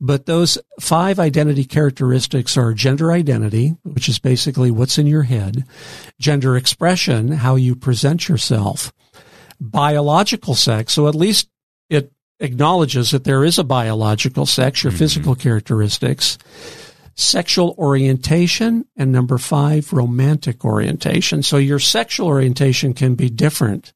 But 0.00 0.26
those 0.26 0.58
five 0.80 1.18
identity 1.18 1.64
characteristics 1.64 2.56
are 2.56 2.72
gender 2.72 3.12
identity, 3.12 3.76
which 3.82 4.08
is 4.08 4.18
basically 4.18 4.70
what's 4.70 4.96
in 4.96 5.06
your 5.06 5.24
head, 5.24 5.64
gender 6.20 6.56
expression, 6.56 7.32
how 7.32 7.56
you 7.56 7.74
present 7.74 8.28
yourself, 8.28 8.92
biological 9.60 10.54
sex. 10.54 10.92
So 10.92 11.08
at 11.08 11.14
least 11.14 11.48
acknowledges 12.40 13.10
that 13.10 13.24
there 13.24 13.44
is 13.44 13.58
a 13.58 13.64
biological 13.64 14.46
sex, 14.46 14.82
your 14.82 14.90
mm-hmm. 14.90 14.98
physical 14.98 15.34
characteristics, 15.34 16.38
sexual 17.14 17.74
orientation, 17.78 18.86
and 18.96 19.10
number 19.10 19.38
five, 19.38 19.92
romantic 19.92 20.64
orientation. 20.64 21.42
So 21.42 21.56
your 21.56 21.80
sexual 21.80 22.28
orientation 22.28 22.94
can 22.94 23.14
be 23.14 23.28
different 23.28 23.92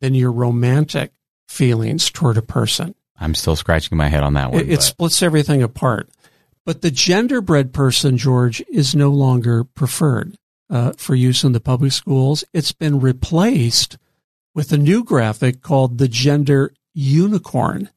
than 0.00 0.14
your 0.14 0.32
romantic 0.32 1.12
feelings 1.48 2.10
toward 2.10 2.36
a 2.36 2.42
person. 2.42 2.94
I'm 3.18 3.34
still 3.34 3.56
scratching 3.56 3.98
my 3.98 4.08
head 4.08 4.22
on 4.22 4.34
that 4.34 4.52
one. 4.52 4.60
It, 4.60 4.70
it 4.70 4.82
splits 4.82 5.22
everything 5.22 5.62
apart. 5.62 6.08
But 6.64 6.82
the 6.82 6.90
genderbread 6.90 7.72
person, 7.72 8.16
George, 8.16 8.62
is 8.70 8.94
no 8.94 9.10
longer 9.10 9.64
preferred 9.64 10.36
uh, 10.68 10.92
for 10.96 11.14
use 11.14 11.42
in 11.44 11.52
the 11.52 11.60
public 11.60 11.92
schools. 11.92 12.44
It's 12.52 12.72
been 12.72 13.00
replaced 13.00 13.98
with 14.54 14.72
a 14.72 14.78
new 14.78 15.02
graphic 15.02 15.62
called 15.62 15.98
the 15.98 16.08
gender 16.08 16.72
unicorn 16.94 17.88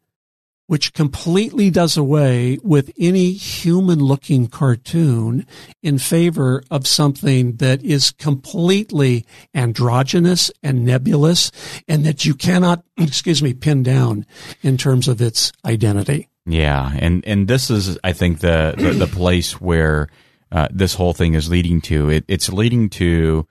which 0.68 0.94
completely 0.94 1.70
does 1.70 1.98
away 1.98 2.58
with 2.64 2.92
any 2.98 3.34
human 3.34 4.00
looking 4.00 4.48
cartoon 4.48 5.46
in 5.82 5.98
favor 5.98 6.64
of 6.72 6.88
something 6.88 7.58
that 7.58 7.84
is 7.84 8.12
completely 8.12 9.26
androgynous 9.54 10.50
and 10.64 10.86
nebulous 10.86 11.52
and 11.88 12.06
that 12.06 12.26
you 12.26 12.34
cannot, 12.34 12.84
excuse 12.98 13.44
me, 13.44 13.54
pin 13.54 13.84
down 13.84 14.26
in 14.62 14.78
terms 14.78 15.08
of 15.08 15.22
its 15.22 15.52
identity. 15.66 16.30
Yeah. 16.46 16.92
And, 16.98 17.26
and 17.26 17.48
this 17.48 17.70
is, 17.70 17.98
I 18.04 18.14
think, 18.14 18.40
the, 18.40 18.74
the, 18.78 18.92
the 18.92 19.08
place 19.08 19.60
where 19.62 20.08
uh, 20.52 20.70
this 20.72 20.96
whole 20.96 21.14
thing 21.14 21.34
is 21.34 21.50
leading 21.50 21.82
to. 21.82 22.10
It, 22.10 22.26
it's 22.28 22.52
leading 22.52 22.90
to 22.92 23.48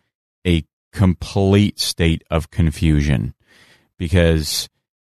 a 0.46 0.64
complete 0.92 1.78
state 1.78 2.22
of 2.30 2.50
confusion 2.50 3.34
because 3.98 4.68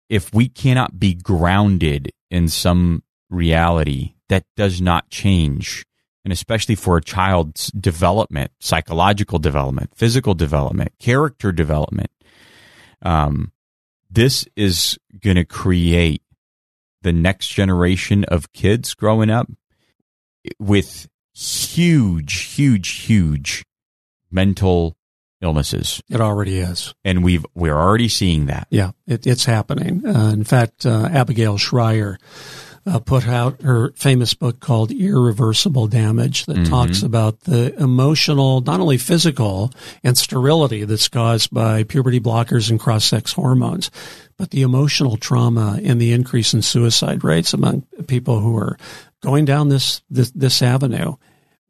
if 0.09 0.33
we 0.33 0.47
cannot 0.47 0.99
be 0.99 1.13
grounded 1.13 2.11
in 2.29 2.47
some 2.47 3.03
reality 3.29 4.13
that 4.29 4.43
does 4.55 4.81
not 4.81 5.09
change, 5.09 5.85
and 6.23 6.31
especially 6.31 6.75
for 6.75 6.97
a 6.97 7.03
child's 7.03 7.71
development, 7.71 8.51
psychological 8.59 9.39
development, 9.39 9.91
physical 9.95 10.33
development, 10.33 10.91
character 10.99 11.51
development, 11.51 12.11
um, 13.01 13.51
this 14.09 14.45
is 14.55 14.97
going 15.19 15.35
to 15.35 15.45
create 15.45 16.21
the 17.01 17.13
next 17.13 17.49
generation 17.49 18.23
of 18.25 18.51
kids 18.53 18.93
growing 18.93 19.29
up 19.29 19.47
with 20.59 21.07
huge, 21.33 22.41
huge, 22.41 22.89
huge 22.89 23.63
mental 24.31 24.95
illnesses. 25.41 26.01
It 26.09 26.21
already 26.21 26.57
is, 26.59 26.93
and 27.03 27.23
we've 27.23 27.45
we're 27.55 27.77
already 27.77 28.09
seeing 28.09 28.47
that. 28.47 28.67
Yeah, 28.69 28.91
it, 29.05 29.27
it's 29.27 29.45
happening. 29.45 30.05
Uh, 30.05 30.31
in 30.33 30.43
fact, 30.43 30.85
uh, 30.85 31.09
Abigail 31.11 31.57
Shrier 31.57 32.17
uh, 32.87 32.99
put 32.99 33.27
out 33.27 33.61
her 33.61 33.91
famous 33.93 34.33
book 34.33 34.59
called 34.59 34.91
Irreversible 34.91 35.87
Damage 35.87 36.45
that 36.45 36.55
mm-hmm. 36.55 36.71
talks 36.71 37.03
about 37.03 37.41
the 37.41 37.75
emotional, 37.75 38.61
not 38.61 38.79
only 38.79 38.97
physical 38.97 39.71
and 40.03 40.17
sterility 40.17 40.85
that's 40.85 41.09
caused 41.09 41.53
by 41.53 41.83
puberty 41.83 42.19
blockers 42.19 42.69
and 42.69 42.79
cross-sex 42.79 43.33
hormones, 43.33 43.91
but 44.37 44.51
the 44.51 44.61
emotional 44.61 45.17
trauma 45.17 45.79
and 45.83 45.99
the 45.99 46.13
increase 46.13 46.53
in 46.53 46.61
suicide 46.61 47.23
rates 47.23 47.53
among 47.53 47.81
people 48.07 48.39
who 48.39 48.57
are 48.57 48.77
going 49.21 49.45
down 49.45 49.69
this, 49.69 50.01
this, 50.09 50.31
this 50.31 50.61
avenue. 50.61 51.15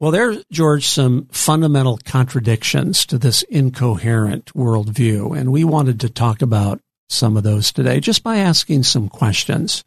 Well, 0.00 0.12
there's, 0.12 0.44
George, 0.52 0.86
some 0.86 1.26
fundamental 1.32 1.98
contradictions 2.04 3.04
to 3.06 3.18
this 3.18 3.42
incoherent 3.42 4.52
worldview, 4.54 5.36
and 5.36 5.50
we 5.50 5.64
wanted 5.64 5.98
to 6.00 6.08
talk 6.08 6.40
about 6.40 6.80
some 7.08 7.36
of 7.36 7.42
those 7.42 7.72
today 7.72 7.98
just 7.98 8.22
by 8.22 8.36
asking 8.36 8.84
some 8.84 9.08
questions. 9.08 9.82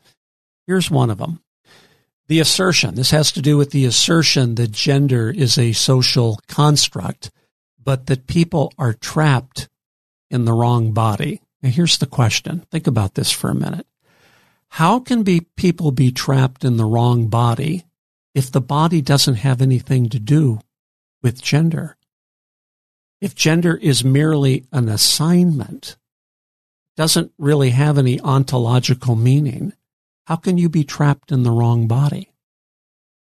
Here's 0.67 0.91
one 0.91 1.09
of 1.09 1.19
them. 1.19 1.41
The 2.27 2.41
assertion, 2.41 2.95
this 2.95 3.11
has 3.11 3.31
to 3.33 3.41
do 3.41 3.57
with 3.57 3.71
the 3.71 3.85
assertion 3.85 4.55
that 4.55 4.71
gender 4.71 5.29
is 5.29 5.57
a 5.57 5.71
social 5.71 6.39
construct, 6.47 7.31
but 7.81 8.07
that 8.07 8.27
people 8.27 8.73
are 8.77 8.93
trapped 8.93 9.69
in 10.29 10.43
the 10.43 10.53
wrong 10.53 10.91
body. 10.91 11.41
Now, 11.61 11.69
here's 11.69 11.97
the 11.97 12.05
question. 12.05 12.65
Think 12.69 12.87
about 12.87 13.15
this 13.15 13.31
for 13.31 13.49
a 13.49 13.55
minute. 13.55 13.87
How 14.69 14.99
can 14.99 15.23
be 15.23 15.47
people 15.55 15.91
be 15.91 16.11
trapped 16.11 16.65
in 16.65 16.77
the 16.77 16.85
wrong 16.85 17.27
body 17.27 17.85
if 18.33 18.51
the 18.51 18.61
body 18.61 19.01
doesn't 19.01 19.35
have 19.35 19.61
anything 19.61 20.09
to 20.09 20.19
do 20.19 20.59
with 21.21 21.41
gender. 21.41 21.97
If 23.19 23.35
gender 23.35 23.75
is 23.75 24.03
merely 24.03 24.65
an 24.71 24.89
assignment, 24.89 25.97
doesn't 26.97 27.31
really 27.37 27.71
have 27.71 27.97
any 27.97 28.19
ontological 28.19 29.15
meaning, 29.15 29.73
how 30.25 30.35
can 30.35 30.57
you 30.57 30.69
be 30.69 30.83
trapped 30.83 31.31
in 31.31 31.43
the 31.43 31.51
wrong 31.51 31.87
body? 31.87 32.31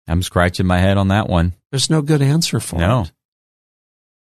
I'm 0.09 0.23
scratching 0.23 0.67
my 0.67 0.79
head 0.79 0.97
on 0.97 1.09
that 1.09 1.29
one. 1.29 1.55
There's 1.71 1.91
no 1.91 2.03
good 2.03 2.23
answer 2.23 2.61
for 2.61 2.79
no. 2.79 3.03
it. 3.03 3.13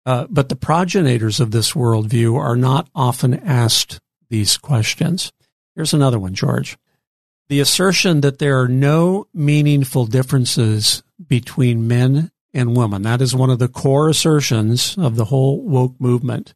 Uh, 0.06 0.28
but 0.30 0.50
the 0.50 0.56
progenitors 0.56 1.40
of 1.40 1.52
this 1.52 1.74
worldview 1.74 2.36
are 2.38 2.56
not 2.56 2.90
often 2.96 3.36
asked 3.36 4.00
these 4.30 4.58
questions. 4.58 5.32
Here's 5.76 5.94
another 5.94 6.20
one, 6.20 6.34
George 6.34 6.78
the 7.52 7.60
assertion 7.60 8.22
that 8.22 8.40
there 8.40 8.62
are 8.62 8.68
no 8.70 9.28
meaningful 9.34 10.06
differences 10.06 11.04
between 11.28 11.86
men 11.86 12.32
and 12.54 12.78
women. 12.78 13.02
That 13.02 13.22
is 13.22 13.36
one 13.36 13.50
of 13.50 13.60
the 13.60 13.68
core 13.68 14.08
assertions 14.08 14.96
of 14.98 15.18
the 15.18 15.26
whole 15.26 15.62
woke 15.62 16.00
movement. 16.00 16.54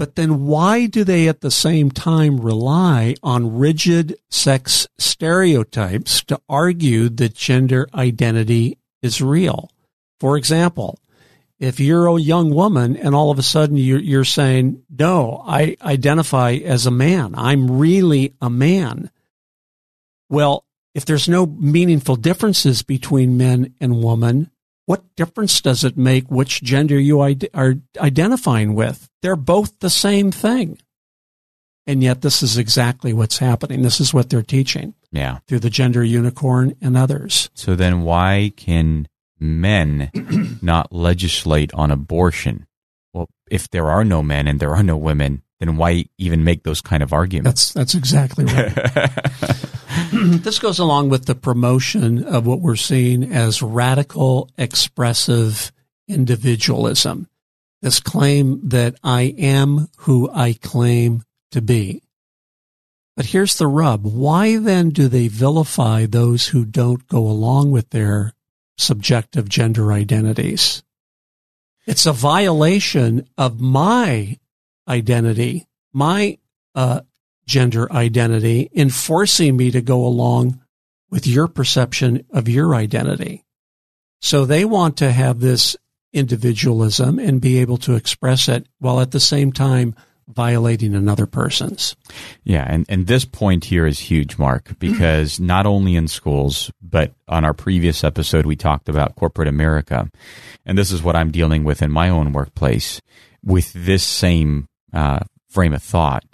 But 0.00 0.16
then 0.16 0.46
why 0.46 0.86
do 0.86 1.04
they 1.04 1.28
at 1.28 1.42
the 1.42 1.50
same 1.52 1.92
time 1.92 2.40
rely 2.40 3.14
on 3.22 3.56
rigid 3.56 4.18
sex 4.30 4.88
stereotypes 4.98 6.24
to 6.24 6.40
argue 6.48 7.08
that 7.10 7.36
gender 7.36 7.88
identity 7.94 8.78
is 9.02 9.22
real? 9.22 9.70
For 10.18 10.36
example, 10.36 10.98
if 11.60 11.78
you're 11.78 12.08
a 12.08 12.20
young 12.20 12.52
woman 12.52 12.96
and 12.96 13.14
all 13.14 13.30
of 13.30 13.38
a 13.38 13.44
sudden 13.44 13.76
you're, 13.76 14.00
you're 14.00 14.24
saying, 14.24 14.82
no, 14.90 15.40
I 15.46 15.76
identify 15.80 16.54
as 16.54 16.84
a 16.84 16.90
man. 16.90 17.36
I'm 17.36 17.78
really 17.78 18.34
a 18.42 18.50
man 18.50 19.08
well, 20.30 20.64
if 20.94 21.04
there's 21.04 21.28
no 21.28 21.46
meaningful 21.46 22.16
differences 22.16 22.82
between 22.82 23.36
men 23.36 23.74
and 23.80 24.02
women, 24.02 24.50
what 24.86 25.14
difference 25.14 25.60
does 25.60 25.84
it 25.84 25.96
make 25.96 26.30
which 26.30 26.62
gender 26.62 26.98
you 26.98 27.20
are 27.20 27.74
identifying 27.98 28.74
with? 28.74 29.08
They're 29.22 29.36
both 29.36 29.78
the 29.80 29.90
same 29.90 30.32
thing. 30.32 30.78
And 31.86 32.02
yet 32.02 32.22
this 32.22 32.42
is 32.42 32.58
exactly 32.58 33.12
what's 33.12 33.38
happening. 33.38 33.82
This 33.82 34.00
is 34.00 34.14
what 34.14 34.30
they're 34.30 34.42
teaching. 34.42 34.94
Yeah. 35.12 35.38
Through 35.48 35.60
the 35.60 35.70
gender 35.70 36.04
unicorn 36.04 36.76
and 36.80 36.96
others. 36.96 37.50
So 37.54 37.74
then 37.74 38.02
why 38.02 38.52
can 38.56 39.08
men 39.38 40.10
not 40.62 40.92
legislate 40.92 41.72
on 41.74 41.90
abortion? 41.90 42.66
Well, 43.12 43.28
if 43.50 43.68
there 43.70 43.90
are 43.90 44.04
no 44.04 44.22
men 44.22 44.46
and 44.46 44.60
there 44.60 44.74
are 44.74 44.82
no 44.82 44.96
women, 44.96 45.42
then 45.68 45.76
why 45.76 46.06
even 46.18 46.44
make 46.44 46.62
those 46.62 46.80
kind 46.80 47.02
of 47.02 47.12
arguments? 47.12 47.72
That's 47.72 47.92
that's 47.92 47.94
exactly 47.94 48.44
right. 48.44 48.72
this 50.12 50.58
goes 50.58 50.78
along 50.78 51.08
with 51.08 51.26
the 51.26 51.34
promotion 51.34 52.24
of 52.24 52.46
what 52.46 52.60
we're 52.60 52.76
seeing 52.76 53.24
as 53.32 53.62
radical 53.62 54.48
expressive 54.56 55.72
individualism. 56.08 57.28
This 57.82 58.00
claim 58.00 58.68
that 58.68 58.96
I 59.02 59.34
am 59.38 59.88
who 59.98 60.30
I 60.32 60.52
claim 60.54 61.22
to 61.52 61.62
be. 61.62 62.02
But 63.16 63.26
here's 63.26 63.56
the 63.56 63.66
rub. 63.66 64.04
Why 64.04 64.58
then 64.58 64.90
do 64.90 65.08
they 65.08 65.28
vilify 65.28 66.06
those 66.06 66.48
who 66.48 66.64
don't 66.64 67.06
go 67.08 67.26
along 67.26 67.70
with 67.70 67.90
their 67.90 68.34
subjective 68.80 69.48
gender 69.48 69.92
identities. 69.92 70.82
It's 71.86 72.06
a 72.06 72.12
violation 72.12 73.28
of 73.36 73.60
my 73.60 74.38
identity, 74.90 75.66
my 75.92 76.38
uh, 76.74 77.00
gender 77.46 77.90
identity, 77.92 78.68
in 78.72 78.90
forcing 78.90 79.56
me 79.56 79.70
to 79.70 79.80
go 79.80 80.04
along 80.04 80.60
with 81.10 81.26
your 81.26 81.48
perception 81.48 82.26
of 82.30 82.48
your 82.48 82.74
identity. 82.74 83.44
So 84.20 84.44
they 84.44 84.64
want 84.64 84.98
to 84.98 85.10
have 85.10 85.40
this 85.40 85.76
individualism 86.12 87.18
and 87.18 87.40
be 87.40 87.58
able 87.58 87.78
to 87.78 87.94
express 87.94 88.48
it 88.48 88.66
while 88.78 89.00
at 89.00 89.12
the 89.12 89.20
same 89.20 89.52
time 89.52 89.94
violating 90.28 90.94
another 90.94 91.26
person's. 91.26 91.96
Yeah, 92.44 92.64
and, 92.68 92.86
and 92.88 93.06
this 93.06 93.24
point 93.24 93.64
here 93.64 93.86
is 93.86 93.98
huge, 93.98 94.38
Mark, 94.38 94.72
because 94.78 95.40
not 95.40 95.66
only 95.66 95.96
in 95.96 96.08
schools, 96.08 96.70
but 96.80 97.14
on 97.28 97.44
our 97.44 97.54
previous 97.54 98.04
episode, 98.04 98.46
we 98.46 98.56
talked 98.56 98.88
about 98.88 99.16
corporate 99.16 99.48
America. 99.48 100.10
And 100.66 100.76
this 100.76 100.92
is 100.92 101.02
what 101.02 101.16
I'm 101.16 101.32
dealing 101.32 101.64
with 101.64 101.82
in 101.82 101.90
my 101.90 102.08
own 102.08 102.32
workplace 102.32 103.00
with 103.42 103.72
this 103.72 104.04
same 104.04 104.68
uh, 104.92 105.20
frame 105.48 105.74
of 105.74 105.82
thought. 105.82 106.24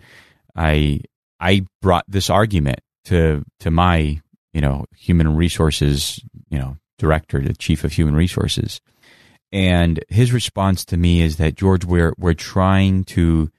I 0.54 1.00
I 1.40 1.66
brought 1.82 2.04
this 2.08 2.30
argument 2.30 2.80
to 3.04 3.44
to 3.60 3.70
my 3.70 4.20
you 4.52 4.60
know 4.60 4.86
human 4.96 5.36
resources 5.36 6.20
you 6.50 6.58
know 6.58 6.76
director, 6.98 7.40
the 7.40 7.54
chief 7.54 7.84
of 7.84 7.92
human 7.92 8.14
resources, 8.14 8.80
and 9.52 10.04
his 10.08 10.32
response 10.32 10.84
to 10.86 10.96
me 10.96 11.22
is 11.22 11.36
that 11.36 11.54
George, 11.54 11.84
we're 11.84 12.14
we're 12.18 12.34
trying 12.34 13.04
to 13.04 13.50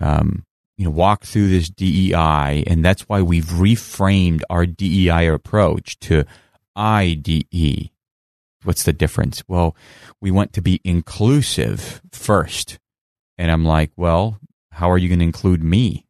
um, 0.00 0.44
you 0.76 0.84
know 0.84 0.90
walk 0.90 1.24
through 1.24 1.48
this 1.48 1.68
DEI, 1.68 2.64
and 2.66 2.84
that's 2.84 3.08
why 3.08 3.22
we've 3.22 3.46
reframed 3.46 4.42
our 4.50 4.66
DEI 4.66 5.26
approach 5.28 5.98
to 6.00 6.24
IDE. 6.76 7.90
What's 8.64 8.84
the 8.84 8.92
difference? 8.92 9.42
Well, 9.48 9.76
we 10.20 10.30
want 10.30 10.52
to 10.52 10.62
be 10.62 10.80
inclusive 10.84 12.00
first. 12.12 12.78
And 13.38 13.50
I'm 13.50 13.64
like, 13.64 13.90
well, 13.96 14.38
how 14.70 14.90
are 14.90 14.98
you 14.98 15.08
going 15.08 15.20
to 15.20 15.24
include 15.24 15.62
me? 15.62 16.06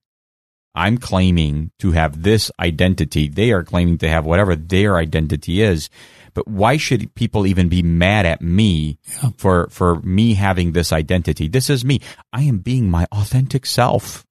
I'm 0.74 0.98
claiming 0.98 1.70
to 1.80 1.92
have 1.92 2.22
this 2.22 2.50
identity. 2.58 3.28
They 3.28 3.52
are 3.52 3.62
claiming 3.62 3.98
to 3.98 4.08
have 4.08 4.24
whatever 4.24 4.56
their 4.56 4.96
identity 4.96 5.60
is. 5.60 5.90
But 6.34 6.48
why 6.48 6.78
should 6.78 7.14
people 7.14 7.46
even 7.46 7.68
be 7.68 7.82
mad 7.82 8.24
at 8.24 8.40
me 8.40 8.98
yeah. 9.22 9.30
for, 9.36 9.68
for 9.68 9.96
me 9.96 10.34
having 10.34 10.72
this 10.72 10.92
identity? 10.92 11.48
This 11.48 11.68
is 11.68 11.84
me. 11.84 12.00
I 12.32 12.42
am 12.42 12.58
being 12.58 12.90
my 12.90 13.06
authentic 13.12 13.66
self. 13.66 14.24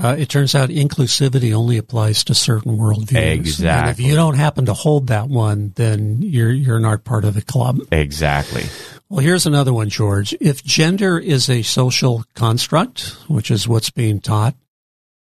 Uh, 0.00 0.14
it 0.16 0.28
turns 0.28 0.54
out 0.54 0.68
inclusivity 0.68 1.52
only 1.52 1.76
applies 1.76 2.22
to 2.22 2.34
certain 2.34 2.78
worldviews. 2.78 3.16
Exactly. 3.16 3.80
And 3.80 3.88
if 3.90 3.98
you 3.98 4.14
don't 4.14 4.36
happen 4.36 4.66
to 4.66 4.74
hold 4.74 5.08
that 5.08 5.28
one, 5.28 5.72
then 5.74 6.22
you're 6.22 6.52
you're 6.52 6.78
not 6.78 7.02
part 7.02 7.24
of 7.24 7.34
the 7.34 7.42
club. 7.42 7.80
Exactly. 7.90 8.66
Well, 9.10 9.20
here's 9.20 9.46
another 9.46 9.72
one, 9.72 9.88
George. 9.88 10.34
If 10.40 10.62
gender 10.62 11.18
is 11.18 11.48
a 11.48 11.62
social 11.62 12.24
construct, 12.34 13.16
which 13.26 13.50
is 13.50 13.66
what's 13.66 13.90
being 13.90 14.20
taught, 14.20 14.54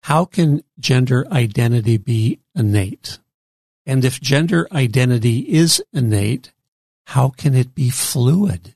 how 0.02 0.24
can 0.24 0.62
gender 0.78 1.26
identity 1.30 1.98
be 1.98 2.40
innate? 2.54 3.18
And 3.84 4.04
if 4.04 4.20
gender 4.20 4.68
identity 4.72 5.40
is 5.40 5.82
innate, 5.92 6.52
how 7.06 7.28
can 7.30 7.54
it 7.54 7.74
be 7.74 7.90
fluid? 7.90 8.74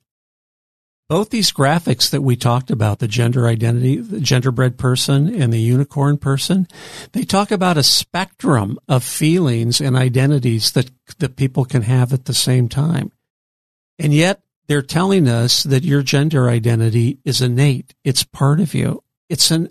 both 1.12 1.28
these 1.28 1.52
graphics 1.52 2.08
that 2.08 2.22
we 2.22 2.36
talked 2.36 2.70
about, 2.70 2.98
the 2.98 3.06
gender 3.06 3.46
identity, 3.46 3.96
the 3.98 4.16
genderbread 4.16 4.78
person 4.78 5.28
and 5.28 5.52
the 5.52 5.60
unicorn 5.60 6.16
person, 6.16 6.66
they 7.12 7.22
talk 7.22 7.50
about 7.50 7.76
a 7.76 7.82
spectrum 7.82 8.78
of 8.88 9.04
feelings 9.04 9.78
and 9.78 9.94
identities 9.94 10.72
that, 10.72 10.90
that 11.18 11.36
people 11.36 11.66
can 11.66 11.82
have 11.82 12.14
at 12.14 12.24
the 12.24 12.32
same 12.32 12.66
time. 12.66 13.12
And 13.98 14.14
yet 14.14 14.40
they're 14.72 14.80
telling 14.80 15.28
us 15.28 15.64
that 15.64 15.84
your 15.84 16.02
gender 16.02 16.48
identity 16.48 17.18
is 17.26 17.42
innate. 17.42 17.94
It's 18.04 18.24
part 18.24 18.58
of 18.58 18.72
you. 18.72 19.02
It's 19.28 19.50
an 19.50 19.70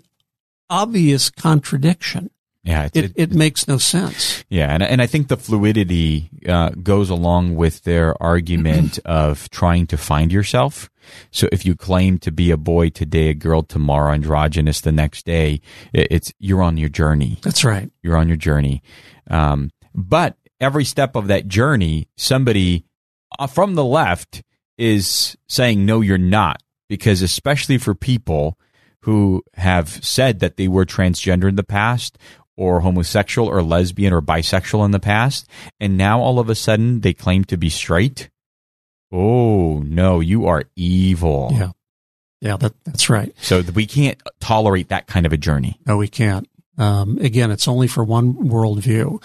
obvious 0.70 1.28
contradiction. 1.28 2.30
Yeah, 2.62 2.84
it, 2.84 2.96
it, 2.96 3.12
it, 3.16 3.32
makes 3.32 3.66
no 3.66 3.78
sense. 3.78 4.44
Yeah, 4.48 4.72
and 4.72 4.80
and 4.80 5.02
I 5.02 5.06
think 5.06 5.26
the 5.26 5.36
fluidity 5.36 6.30
uh, 6.48 6.68
goes 6.80 7.10
along 7.10 7.56
with 7.56 7.82
their 7.82 8.14
argument 8.22 9.00
of 9.04 9.50
trying 9.50 9.88
to 9.88 9.96
find 9.96 10.30
yourself. 10.30 10.88
So 11.32 11.48
if 11.50 11.66
you 11.66 11.74
claim 11.74 12.18
to 12.18 12.30
be 12.30 12.52
a 12.52 12.56
boy 12.56 12.90
today, 12.90 13.30
a 13.30 13.34
girl 13.34 13.64
tomorrow, 13.64 14.12
androgynous 14.12 14.82
the 14.82 14.92
next 14.92 15.26
day, 15.26 15.60
it, 15.92 16.06
it's 16.12 16.32
you're 16.38 16.62
on 16.62 16.76
your 16.76 16.90
journey. 16.90 17.40
That's 17.42 17.64
right. 17.64 17.90
You're 18.04 18.16
on 18.16 18.28
your 18.28 18.36
journey. 18.36 18.84
Um, 19.28 19.72
but 19.96 20.36
every 20.60 20.84
step 20.84 21.16
of 21.16 21.26
that 21.26 21.48
journey, 21.48 22.06
somebody 22.16 22.84
uh, 23.36 23.48
from 23.48 23.74
the 23.74 23.84
left 23.84 24.44
is 24.78 25.36
saying 25.48 25.84
no, 25.84 26.00
you're 26.00 26.18
not, 26.18 26.62
because 26.88 27.22
especially 27.22 27.78
for 27.78 27.94
people 27.94 28.58
who 29.00 29.42
have 29.54 29.88
said 30.04 30.40
that 30.40 30.56
they 30.56 30.68
were 30.68 30.86
transgender 30.86 31.48
in 31.48 31.56
the 31.56 31.64
past 31.64 32.18
or 32.56 32.80
homosexual 32.80 33.48
or 33.48 33.62
lesbian 33.62 34.12
or 34.12 34.20
bisexual 34.20 34.84
in 34.84 34.90
the 34.90 35.00
past, 35.00 35.48
and 35.80 35.96
now 35.96 36.20
all 36.20 36.38
of 36.38 36.48
a 36.48 36.54
sudden 36.54 37.00
they 37.00 37.12
claim 37.12 37.44
to 37.44 37.56
be 37.56 37.68
straight. 37.68 38.28
Oh, 39.10 39.78
no, 39.80 40.20
you 40.20 40.46
are 40.46 40.64
evil. 40.76 41.50
Yeah. 41.52 41.70
Yeah, 42.40 42.56
that, 42.56 42.74
that's 42.84 43.08
right. 43.08 43.32
So 43.40 43.62
we 43.74 43.86
can't 43.86 44.20
tolerate 44.40 44.88
that 44.88 45.06
kind 45.06 45.26
of 45.26 45.32
a 45.32 45.36
journey. 45.36 45.78
No, 45.86 45.96
we 45.96 46.08
can't. 46.08 46.48
Um, 46.76 47.18
again, 47.18 47.52
it's 47.52 47.68
only 47.68 47.86
for 47.86 48.02
one 48.02 48.34
worldview. 48.34 49.22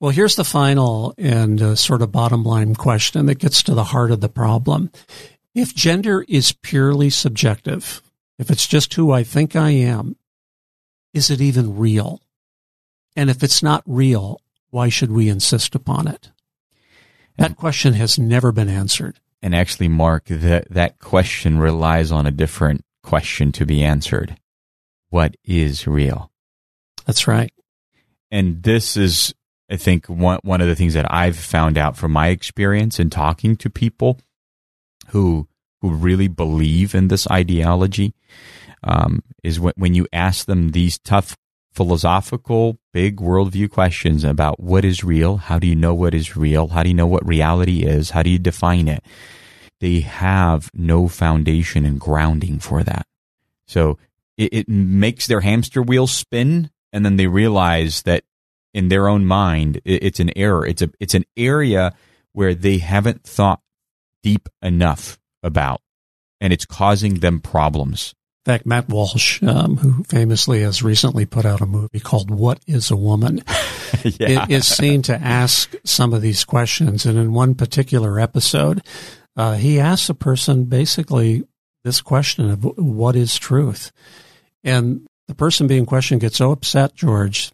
Well, 0.00 0.10
here's 0.10 0.36
the 0.36 0.44
final 0.44 1.14
and 1.16 1.62
uh, 1.62 1.74
sort 1.76 2.02
of 2.02 2.12
bottom 2.12 2.44
line 2.44 2.74
question 2.74 3.26
that 3.26 3.38
gets 3.38 3.62
to 3.64 3.74
the 3.74 3.84
heart 3.84 4.10
of 4.10 4.20
the 4.20 4.28
problem. 4.28 4.90
If 5.54 5.74
gender 5.74 6.24
is 6.28 6.52
purely 6.52 7.10
subjective, 7.10 8.02
if 8.38 8.50
it's 8.50 8.66
just 8.66 8.92
who 8.94 9.12
I 9.12 9.22
think 9.22 9.54
I 9.54 9.70
am, 9.70 10.16
is 11.12 11.30
it 11.30 11.40
even 11.40 11.76
real? 11.76 12.20
And 13.16 13.30
if 13.30 13.42
it's 13.42 13.62
not 13.62 13.84
real, 13.86 14.40
why 14.70 14.88
should 14.88 15.12
we 15.12 15.28
insist 15.28 15.76
upon 15.76 16.08
it? 16.08 16.30
That 17.36 17.56
question 17.56 17.94
has 17.94 18.18
never 18.18 18.50
been 18.52 18.68
answered. 18.68 19.20
And 19.40 19.54
actually, 19.54 19.88
Mark, 19.88 20.24
that, 20.26 20.68
that 20.70 20.98
question 20.98 21.58
relies 21.58 22.10
on 22.10 22.26
a 22.26 22.32
different 22.32 22.84
question 23.02 23.52
to 23.52 23.66
be 23.66 23.84
answered. 23.84 24.36
What 25.10 25.36
is 25.44 25.86
real? 25.86 26.32
That's 27.06 27.28
right. 27.28 27.52
And 28.30 28.62
this 28.62 28.96
is, 28.96 29.34
I 29.70 29.76
think, 29.76 30.06
one, 30.06 30.40
one 30.42 30.60
of 30.60 30.68
the 30.68 30.74
things 30.74 30.94
that 30.94 31.12
I've 31.12 31.36
found 31.36 31.78
out 31.78 31.96
from 31.96 32.12
my 32.12 32.28
experience 32.28 33.00
in 33.00 33.10
talking 33.10 33.56
to 33.56 33.70
people 33.70 34.20
who, 35.08 35.48
who 35.80 35.90
really 35.90 36.28
believe 36.28 36.94
in 36.94 37.08
this 37.08 37.28
ideology 37.30 38.14
um, 38.82 39.22
is 39.42 39.58
when, 39.58 39.72
when 39.76 39.94
you 39.94 40.06
ask 40.12 40.46
them 40.46 40.70
these 40.70 40.98
tough 40.98 41.36
philosophical, 41.72 42.78
big 42.92 43.16
worldview 43.16 43.70
questions 43.70 44.22
about 44.22 44.60
what 44.60 44.84
is 44.84 45.02
real, 45.02 45.38
how 45.38 45.58
do 45.58 45.66
you 45.66 45.74
know 45.74 45.94
what 45.94 46.14
is 46.14 46.36
real, 46.36 46.68
how 46.68 46.82
do 46.82 46.88
you 46.88 46.94
know 46.94 47.06
what 47.06 47.26
reality 47.26 47.82
is, 47.82 48.10
how 48.10 48.22
do 48.22 48.30
you 48.30 48.38
define 48.38 48.86
it, 48.86 49.02
they 49.80 50.00
have 50.00 50.70
no 50.72 51.08
foundation 51.08 51.84
and 51.84 51.98
grounding 51.98 52.58
for 52.58 52.84
that. 52.84 53.06
So 53.66 53.98
it, 54.36 54.52
it 54.52 54.68
makes 54.68 55.26
their 55.26 55.40
hamster 55.40 55.82
wheel 55.82 56.06
spin, 56.06 56.70
and 56.92 57.04
then 57.04 57.16
they 57.16 57.26
realize 57.26 58.02
that 58.02 58.24
in 58.74 58.88
their 58.88 59.08
own 59.08 59.24
mind, 59.24 59.80
it's 59.84 60.20
an 60.20 60.30
error. 60.36 60.66
It's 60.66 60.82
a 60.82 60.90
it's 61.00 61.14
an 61.14 61.24
area 61.36 61.94
where 62.32 62.54
they 62.54 62.78
haven't 62.78 63.22
thought 63.22 63.60
deep 64.22 64.48
enough 64.60 65.18
about, 65.42 65.80
and 66.40 66.52
it's 66.52 66.66
causing 66.66 67.20
them 67.20 67.40
problems. 67.40 68.14
In 68.44 68.52
fact, 68.52 68.66
Matt 68.66 68.90
Walsh, 68.90 69.42
um, 69.42 69.76
who 69.76 70.02
famously 70.04 70.60
has 70.62 70.82
recently 70.82 71.24
put 71.24 71.46
out 71.46 71.62
a 71.62 71.66
movie 71.66 72.00
called 72.00 72.30
"What 72.30 72.60
Is 72.66 72.90
a 72.90 72.96
Woman," 72.96 73.42
yeah. 74.02 74.46
is 74.50 74.66
seen 74.66 75.02
to 75.02 75.14
ask 75.14 75.74
some 75.84 76.12
of 76.12 76.20
these 76.20 76.44
questions. 76.44 77.06
And 77.06 77.16
in 77.16 77.32
one 77.32 77.54
particular 77.54 78.18
episode, 78.18 78.82
uh, 79.36 79.54
he 79.54 79.78
asks 79.78 80.10
a 80.10 80.14
person 80.14 80.64
basically 80.64 81.44
this 81.84 82.00
question 82.02 82.50
of 82.50 82.64
what 82.76 83.14
is 83.14 83.38
truth, 83.38 83.92
and 84.64 85.06
the 85.28 85.34
person 85.34 85.68
being 85.68 85.86
questioned 85.86 86.20
gets 86.20 86.38
so 86.38 86.50
upset, 86.50 86.94
George, 86.94 87.52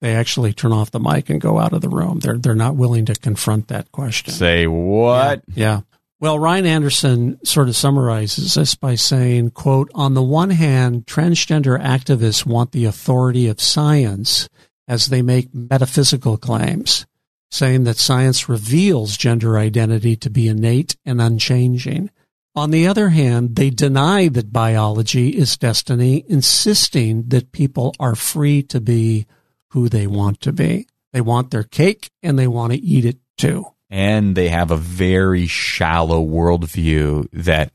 they 0.00 0.14
actually 0.14 0.52
turn 0.52 0.72
off 0.72 0.90
the 0.90 1.00
mic 1.00 1.28
and 1.28 1.40
go 1.40 1.58
out 1.58 1.72
of 1.72 1.80
the 1.80 1.88
room. 1.88 2.20
They're 2.20 2.38
they're 2.38 2.54
not 2.54 2.76
willing 2.76 3.06
to 3.06 3.14
confront 3.14 3.68
that 3.68 3.90
question. 3.92 4.32
Say 4.32 4.66
what? 4.66 5.42
Yeah. 5.48 5.54
yeah. 5.54 5.80
Well, 6.20 6.38
Ryan 6.38 6.66
Anderson 6.66 7.38
sort 7.44 7.68
of 7.68 7.76
summarizes 7.76 8.54
this 8.54 8.74
by 8.74 8.96
saying, 8.96 9.50
quote, 9.50 9.88
on 9.94 10.14
the 10.14 10.22
one 10.22 10.50
hand, 10.50 11.06
transgender 11.06 11.80
activists 11.80 12.44
want 12.44 12.72
the 12.72 12.86
authority 12.86 13.46
of 13.46 13.60
science 13.60 14.48
as 14.88 15.06
they 15.06 15.22
make 15.22 15.54
metaphysical 15.54 16.36
claims, 16.36 17.06
saying 17.52 17.84
that 17.84 17.98
science 17.98 18.48
reveals 18.48 19.16
gender 19.16 19.58
identity 19.58 20.16
to 20.16 20.28
be 20.28 20.48
innate 20.48 20.96
and 21.04 21.20
unchanging. 21.20 22.10
On 22.56 22.72
the 22.72 22.88
other 22.88 23.10
hand, 23.10 23.54
they 23.54 23.70
deny 23.70 24.26
that 24.26 24.52
biology 24.52 25.28
is 25.28 25.56
destiny, 25.56 26.24
insisting 26.26 27.28
that 27.28 27.52
people 27.52 27.94
are 28.00 28.16
free 28.16 28.64
to 28.64 28.80
be 28.80 29.26
who 29.70 29.88
they 29.88 30.06
want 30.06 30.40
to 30.42 30.52
be. 30.52 30.86
They 31.12 31.20
want 31.20 31.50
their 31.50 31.62
cake 31.64 32.10
and 32.22 32.38
they 32.38 32.46
want 32.46 32.72
to 32.72 32.78
eat 32.78 33.04
it 33.04 33.18
too. 33.36 33.66
and 33.90 34.36
they 34.36 34.48
have 34.48 34.70
a 34.70 34.76
very 34.76 35.46
shallow 35.46 36.22
worldview 36.24 37.26
that 37.32 37.72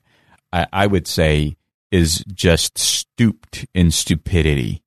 I, 0.52 0.68
I 0.72 0.88
would 0.88 1.08
say 1.08 1.56
is 1.92 2.24
just 2.34 2.78
stooped 2.78 3.66
in 3.74 3.90
stupidity. 3.92 4.84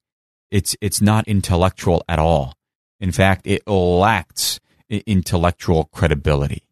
It's 0.50 0.76
it's 0.80 1.00
not 1.00 1.26
intellectual 1.26 2.04
at 2.08 2.18
all. 2.18 2.54
In 3.00 3.10
fact, 3.12 3.42
it 3.46 3.66
lacks 3.66 4.60
intellectual 4.88 5.84
credibility. 5.92 6.62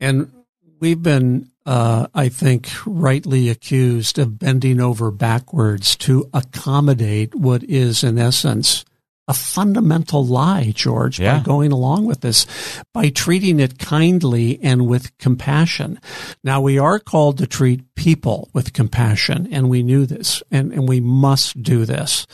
And 0.00 0.32
we've 0.80 1.02
been, 1.02 1.50
uh, 1.66 2.06
I 2.14 2.28
think, 2.30 2.68
rightly 2.86 3.48
accused 3.50 4.18
of 4.18 4.38
bending 4.38 4.80
over 4.80 5.10
backwards 5.10 5.96
to 5.98 6.28
accommodate 6.32 7.34
what 7.34 7.62
is, 7.64 8.02
in 8.02 8.18
essence, 8.18 8.84
a 9.28 9.34
fundamental 9.34 10.24
lie, 10.26 10.72
George, 10.74 11.20
yeah. 11.20 11.38
by 11.38 11.44
going 11.44 11.70
along 11.70 12.06
with 12.06 12.22
this, 12.22 12.46
by 12.94 13.10
treating 13.10 13.60
it 13.60 13.78
kindly 13.78 14.58
and 14.62 14.88
with 14.88 15.16
compassion. 15.18 16.00
Now, 16.42 16.62
we 16.62 16.78
are 16.78 16.98
called 16.98 17.38
to 17.38 17.46
treat 17.46 17.94
people 17.94 18.48
with 18.54 18.72
compassion, 18.72 19.48
and 19.52 19.68
we 19.68 19.82
knew 19.82 20.06
this, 20.06 20.42
and, 20.50 20.72
and 20.72 20.88
we 20.88 21.00
must 21.00 21.62
do 21.62 21.84
this. 21.84 22.26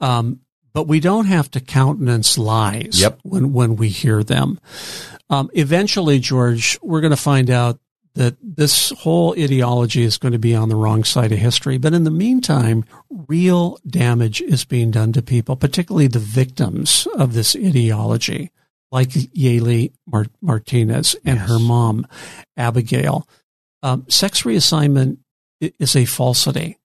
Um, 0.00 0.40
but 0.74 0.86
we 0.86 1.00
don't 1.00 1.24
have 1.24 1.50
to 1.52 1.60
countenance 1.60 2.36
lies 2.36 3.00
yep. 3.00 3.18
when, 3.22 3.54
when 3.54 3.76
we 3.76 3.88
hear 3.88 4.22
them. 4.22 4.60
Um, 5.30 5.48
eventually, 5.54 6.18
George, 6.18 6.78
we're 6.82 7.00
going 7.00 7.12
to 7.12 7.16
find 7.16 7.48
out 7.48 7.80
that 8.16 8.34
this 8.42 8.90
whole 8.90 9.34
ideology 9.38 10.02
is 10.02 10.16
going 10.16 10.32
to 10.32 10.38
be 10.38 10.54
on 10.54 10.70
the 10.70 10.74
wrong 10.74 11.04
side 11.04 11.32
of 11.32 11.38
history. 11.38 11.76
But 11.76 11.92
in 11.92 12.04
the 12.04 12.10
meantime, 12.10 12.84
real 13.10 13.78
damage 13.86 14.40
is 14.40 14.64
being 14.64 14.90
done 14.90 15.12
to 15.12 15.22
people, 15.22 15.54
particularly 15.54 16.08
the 16.08 16.18
victims 16.18 17.06
of 17.14 17.34
this 17.34 17.54
ideology, 17.54 18.50
like 18.90 19.10
Yaeli 19.10 19.92
Mart- 20.06 20.30
Martinez 20.40 21.14
and 21.24 21.38
yes. 21.38 21.48
her 21.48 21.58
mom, 21.58 22.06
Abigail. 22.56 23.28
Um, 23.82 24.06
sex 24.08 24.42
reassignment 24.42 25.18
is 25.60 25.94
a 25.94 26.06
falsity. 26.06 26.78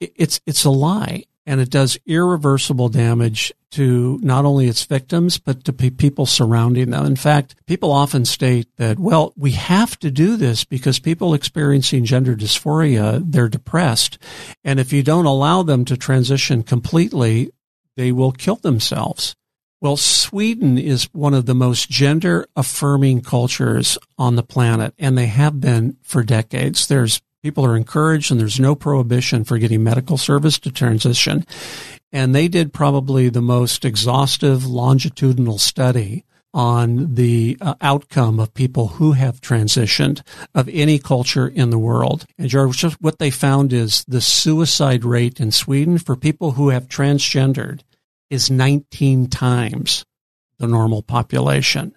It's, 0.00 0.40
it's 0.46 0.64
a 0.64 0.70
lie 0.70 1.24
and 1.46 1.60
it 1.60 1.70
does 1.70 1.98
irreversible 2.06 2.88
damage 2.88 3.52
to 3.72 4.20
not 4.22 4.44
only 4.44 4.68
its 4.68 4.84
victims, 4.84 5.38
but 5.38 5.64
to 5.64 5.72
people 5.72 6.26
surrounding 6.26 6.90
them. 6.90 7.06
In 7.06 7.16
fact, 7.16 7.54
people 7.66 7.90
often 7.90 8.24
state 8.24 8.68
that, 8.76 8.98
well, 8.98 9.32
we 9.36 9.52
have 9.52 9.98
to 10.00 10.10
do 10.10 10.36
this 10.36 10.64
because 10.64 10.98
people 10.98 11.34
experiencing 11.34 12.04
gender 12.04 12.36
dysphoria, 12.36 13.22
they're 13.24 13.48
depressed. 13.48 14.18
And 14.62 14.78
if 14.78 14.92
you 14.92 15.02
don't 15.02 15.26
allow 15.26 15.62
them 15.62 15.84
to 15.86 15.96
transition 15.96 16.62
completely, 16.62 17.50
they 17.96 18.12
will 18.12 18.32
kill 18.32 18.56
themselves. 18.56 19.34
Well, 19.80 19.96
Sweden 19.96 20.78
is 20.78 21.08
one 21.12 21.34
of 21.34 21.46
the 21.46 21.56
most 21.56 21.90
gender 21.90 22.46
affirming 22.54 23.22
cultures 23.22 23.98
on 24.16 24.36
the 24.36 24.44
planet, 24.44 24.94
and 24.96 25.18
they 25.18 25.26
have 25.26 25.60
been 25.60 25.96
for 26.02 26.22
decades. 26.22 26.86
There's 26.86 27.20
People 27.42 27.66
are 27.66 27.76
encouraged 27.76 28.30
and 28.30 28.38
there's 28.38 28.60
no 28.60 28.74
prohibition 28.74 29.42
for 29.44 29.58
getting 29.58 29.82
medical 29.82 30.16
service 30.16 30.58
to 30.60 30.70
transition. 30.70 31.44
And 32.12 32.34
they 32.34 32.46
did 32.46 32.72
probably 32.72 33.28
the 33.28 33.42
most 33.42 33.84
exhaustive 33.84 34.64
longitudinal 34.64 35.58
study 35.58 36.24
on 36.54 37.14
the 37.14 37.56
uh, 37.60 37.74
outcome 37.80 38.38
of 38.38 38.52
people 38.54 38.88
who 38.88 39.12
have 39.12 39.40
transitioned 39.40 40.22
of 40.54 40.68
any 40.68 40.98
culture 40.98 41.48
in 41.48 41.70
the 41.70 41.78
world. 41.78 42.26
And 42.38 42.48
George, 42.48 42.82
what 43.00 43.18
they 43.18 43.30
found 43.30 43.72
is 43.72 44.04
the 44.06 44.20
suicide 44.20 45.04
rate 45.04 45.40
in 45.40 45.50
Sweden 45.50 45.98
for 45.98 46.14
people 46.14 46.52
who 46.52 46.68
have 46.68 46.88
transgendered 46.88 47.80
is 48.30 48.50
19 48.50 49.28
times 49.28 50.04
the 50.58 50.66
normal 50.66 51.02
population. 51.02 51.94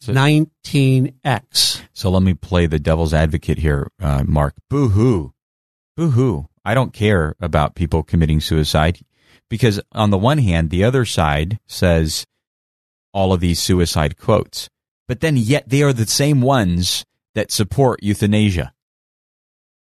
So, 0.00 0.12
19x. 0.12 1.82
So 1.92 2.10
let 2.10 2.22
me 2.22 2.34
play 2.34 2.66
the 2.66 2.78
devil's 2.78 3.12
advocate 3.12 3.58
here, 3.58 3.90
uh, 4.00 4.22
Mark. 4.26 4.54
Boo 4.70 4.88
hoo. 4.88 5.32
Boo 5.96 6.10
hoo. 6.10 6.48
I 6.64 6.74
don't 6.74 6.92
care 6.92 7.34
about 7.40 7.74
people 7.74 8.02
committing 8.02 8.40
suicide 8.40 9.00
because, 9.48 9.80
on 9.92 10.10
the 10.10 10.18
one 10.18 10.38
hand, 10.38 10.70
the 10.70 10.84
other 10.84 11.04
side 11.04 11.58
says 11.66 12.26
all 13.12 13.32
of 13.32 13.40
these 13.40 13.58
suicide 13.60 14.18
quotes, 14.18 14.68
but 15.08 15.20
then 15.20 15.36
yet 15.36 15.68
they 15.68 15.82
are 15.82 15.92
the 15.92 16.06
same 16.06 16.40
ones 16.40 17.04
that 17.34 17.50
support 17.50 18.02
euthanasia. 18.02 18.72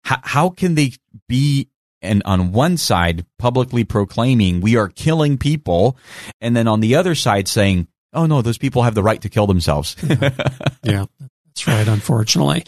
How, 0.03 0.17
how 0.23 0.49
can 0.49 0.75
they 0.75 0.93
be 1.27 1.69
and 2.01 2.23
on 2.25 2.51
one 2.51 2.77
side 2.77 3.25
publicly 3.37 3.83
proclaiming 3.83 4.59
we 4.61 4.75
are 4.75 4.87
killing 4.87 5.37
people 5.37 5.97
and 6.39 6.55
then 6.55 6.67
on 6.67 6.79
the 6.79 6.95
other 6.95 7.13
side 7.13 7.47
saying 7.47 7.87
oh 8.13 8.25
no, 8.25 8.41
those 8.41 8.57
people 8.57 8.83
have 8.83 8.95
the 8.95 9.03
right 9.03 9.21
to 9.21 9.29
kill 9.29 9.47
themselves. 9.47 9.95
yeah. 10.83 11.05
That's 11.47 11.67
right, 11.67 11.87
unfortunately. 11.87 12.63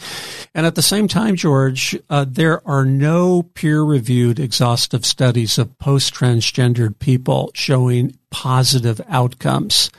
And 0.54 0.66
at 0.66 0.74
the 0.74 0.82
same 0.82 1.08
time, 1.08 1.36
George, 1.36 1.98
uh, 2.10 2.26
there 2.28 2.66
are 2.68 2.84
no 2.84 3.42
peer 3.42 3.82
reviewed 3.82 4.38
exhaustive 4.38 5.06
studies 5.06 5.56
of 5.56 5.78
post 5.78 6.14
transgendered 6.14 6.98
people 6.98 7.50
showing 7.54 8.16
positive 8.30 9.00
outcomes, 9.08 9.90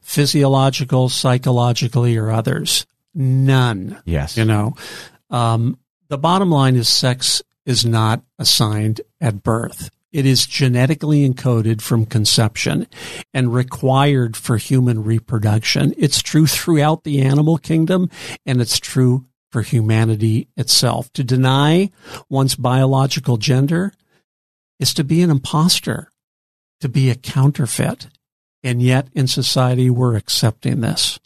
physiological, 0.00 1.08
psychologically, 1.08 2.16
or 2.16 2.32
others. 2.32 2.84
None. 3.14 4.02
Yes. 4.04 4.36
You 4.36 4.44
know, 4.44 4.74
um, 5.30 5.78
the 6.08 6.18
bottom 6.18 6.50
line 6.50 6.74
is 6.74 6.88
sex 6.88 7.42
is 7.64 7.86
not 7.86 8.22
assigned 8.38 9.00
at 9.20 9.42
birth. 9.42 9.90
It 10.12 10.26
is 10.26 10.46
genetically 10.46 11.28
encoded 11.28 11.80
from 11.80 12.04
conception 12.04 12.86
and 13.32 13.54
required 13.54 14.36
for 14.36 14.58
human 14.58 15.02
reproduction. 15.02 15.94
It's 15.96 16.20
true 16.22 16.46
throughout 16.46 17.04
the 17.04 17.22
animal 17.22 17.56
kingdom 17.56 18.10
and 18.44 18.60
it's 18.60 18.78
true 18.78 19.24
for 19.50 19.62
humanity 19.62 20.48
itself. 20.56 21.12
To 21.14 21.24
deny 21.24 21.90
one's 22.28 22.56
biological 22.56 23.38
gender 23.38 23.92
is 24.78 24.92
to 24.94 25.04
be 25.04 25.22
an 25.22 25.30
impostor, 25.30 26.10
to 26.80 26.88
be 26.88 27.10
a 27.10 27.14
counterfeit. 27.14 28.08
And 28.62 28.80
yet 28.82 29.08
in 29.12 29.26
society, 29.26 29.90
we're 29.90 30.16
accepting 30.16 30.80
this. 30.80 31.18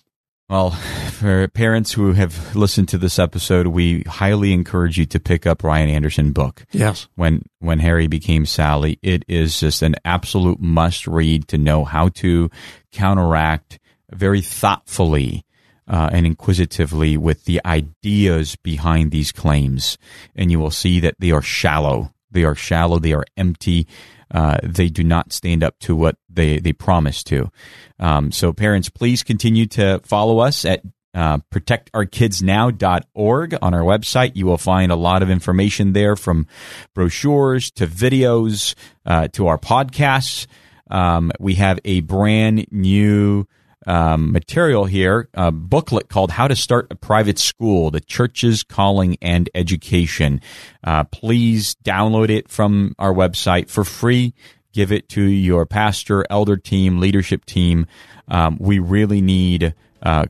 Well, 0.48 0.70
for 0.70 1.48
parents 1.48 1.92
who 1.92 2.12
have 2.12 2.54
listened 2.54 2.88
to 2.90 2.98
this 2.98 3.18
episode, 3.18 3.66
we 3.66 4.02
highly 4.06 4.52
encourage 4.52 4.96
you 4.96 5.04
to 5.06 5.18
pick 5.18 5.44
up 5.44 5.64
Ryan 5.64 5.88
Anderson 5.88 6.30
book. 6.32 6.64
Yes. 6.70 7.08
When 7.16 7.42
when 7.58 7.80
Harry 7.80 8.06
became 8.06 8.46
Sally, 8.46 9.00
it 9.02 9.24
is 9.26 9.58
just 9.58 9.82
an 9.82 9.96
absolute 10.04 10.60
must 10.60 11.08
read 11.08 11.48
to 11.48 11.58
know 11.58 11.84
how 11.84 12.10
to 12.10 12.48
counteract 12.92 13.80
very 14.12 14.40
thoughtfully 14.40 15.44
uh, 15.88 16.10
and 16.12 16.26
inquisitively 16.26 17.16
with 17.16 17.44
the 17.44 17.60
ideas 17.64 18.54
behind 18.56 19.10
these 19.10 19.32
claims, 19.32 19.98
and 20.36 20.52
you 20.52 20.60
will 20.60 20.70
see 20.70 21.00
that 21.00 21.16
they 21.18 21.32
are 21.32 21.42
shallow. 21.42 22.12
They 22.30 22.44
are 22.44 22.54
shallow. 22.54 22.98
They 23.00 23.12
are 23.14 23.24
empty. 23.36 23.88
Uh, 24.30 24.58
they 24.62 24.88
do 24.88 25.04
not 25.04 25.32
stand 25.32 25.62
up 25.62 25.78
to 25.80 25.94
what 25.94 26.16
they, 26.28 26.58
they 26.58 26.72
promise 26.72 27.22
to. 27.24 27.50
Um, 27.98 28.32
so 28.32 28.52
parents, 28.52 28.88
please 28.88 29.22
continue 29.22 29.66
to 29.66 30.00
follow 30.04 30.38
us 30.40 30.64
at 30.64 30.82
uh, 31.14 31.38
protectourkidsnow.org 31.52 33.58
on 33.62 33.72
our 33.72 33.80
website. 33.80 34.32
You 34.34 34.46
will 34.46 34.58
find 34.58 34.92
a 34.92 34.96
lot 34.96 35.22
of 35.22 35.30
information 35.30 35.94
there 35.94 36.14
from 36.14 36.46
brochures 36.94 37.70
to 37.72 37.86
videos 37.86 38.74
uh, 39.06 39.28
to 39.28 39.46
our 39.46 39.58
podcasts. 39.58 40.46
Um, 40.90 41.32
we 41.40 41.54
have 41.54 41.80
a 41.84 42.00
brand 42.00 42.66
new 42.70 43.46
um, 43.86 44.32
material 44.32 44.84
here, 44.84 45.28
a 45.34 45.50
booklet 45.52 46.08
called 46.08 46.32
How 46.32 46.48
to 46.48 46.56
Start 46.56 46.88
a 46.90 46.96
Private 46.96 47.38
School, 47.38 47.90
the 47.90 48.00
Church's 48.00 48.62
Calling 48.62 49.16
and 49.22 49.48
Education. 49.54 50.40
Uh, 50.82 51.04
please 51.04 51.76
download 51.84 52.28
it 52.28 52.48
from 52.48 52.94
our 52.98 53.12
website 53.12 53.70
for 53.70 53.84
free. 53.84 54.34
Give 54.72 54.92
it 54.92 55.08
to 55.10 55.22
your 55.22 55.64
pastor, 55.64 56.26
elder 56.28 56.56
team, 56.56 56.98
leadership 57.00 57.44
team. 57.44 57.86
Um, 58.28 58.58
we 58.60 58.78
really 58.78 59.20
need 59.20 59.74
uh, 60.02 60.26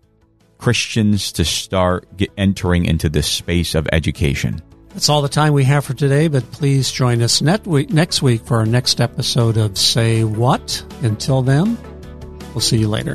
Christians 0.59 1.33
to 1.33 1.45
start 1.45 2.07
entering 2.37 2.85
into 2.85 3.09
this 3.09 3.27
space 3.27 3.75
of 3.75 3.89
education. 3.93 4.63
That's 4.91 5.11
all 5.11 5.21
the 5.21 5.29
time 5.29 5.53
we 5.53 5.65
have 5.65 5.85
for 5.85 5.93
today, 5.93 6.29
but 6.29 6.51
please 6.53 6.91
join 6.91 7.21
us 7.21 7.43
next 7.43 8.23
week 8.23 8.47
for 8.47 8.57
our 8.57 8.67
next 8.67 9.01
episode 9.01 9.59
of 9.59 9.77
Say 9.77 10.25
What. 10.25 10.83
Until 11.03 11.43
then, 11.43 11.77
we'll 12.55 12.63
see 12.63 12.79
you 12.79 12.89
later. 12.89 13.15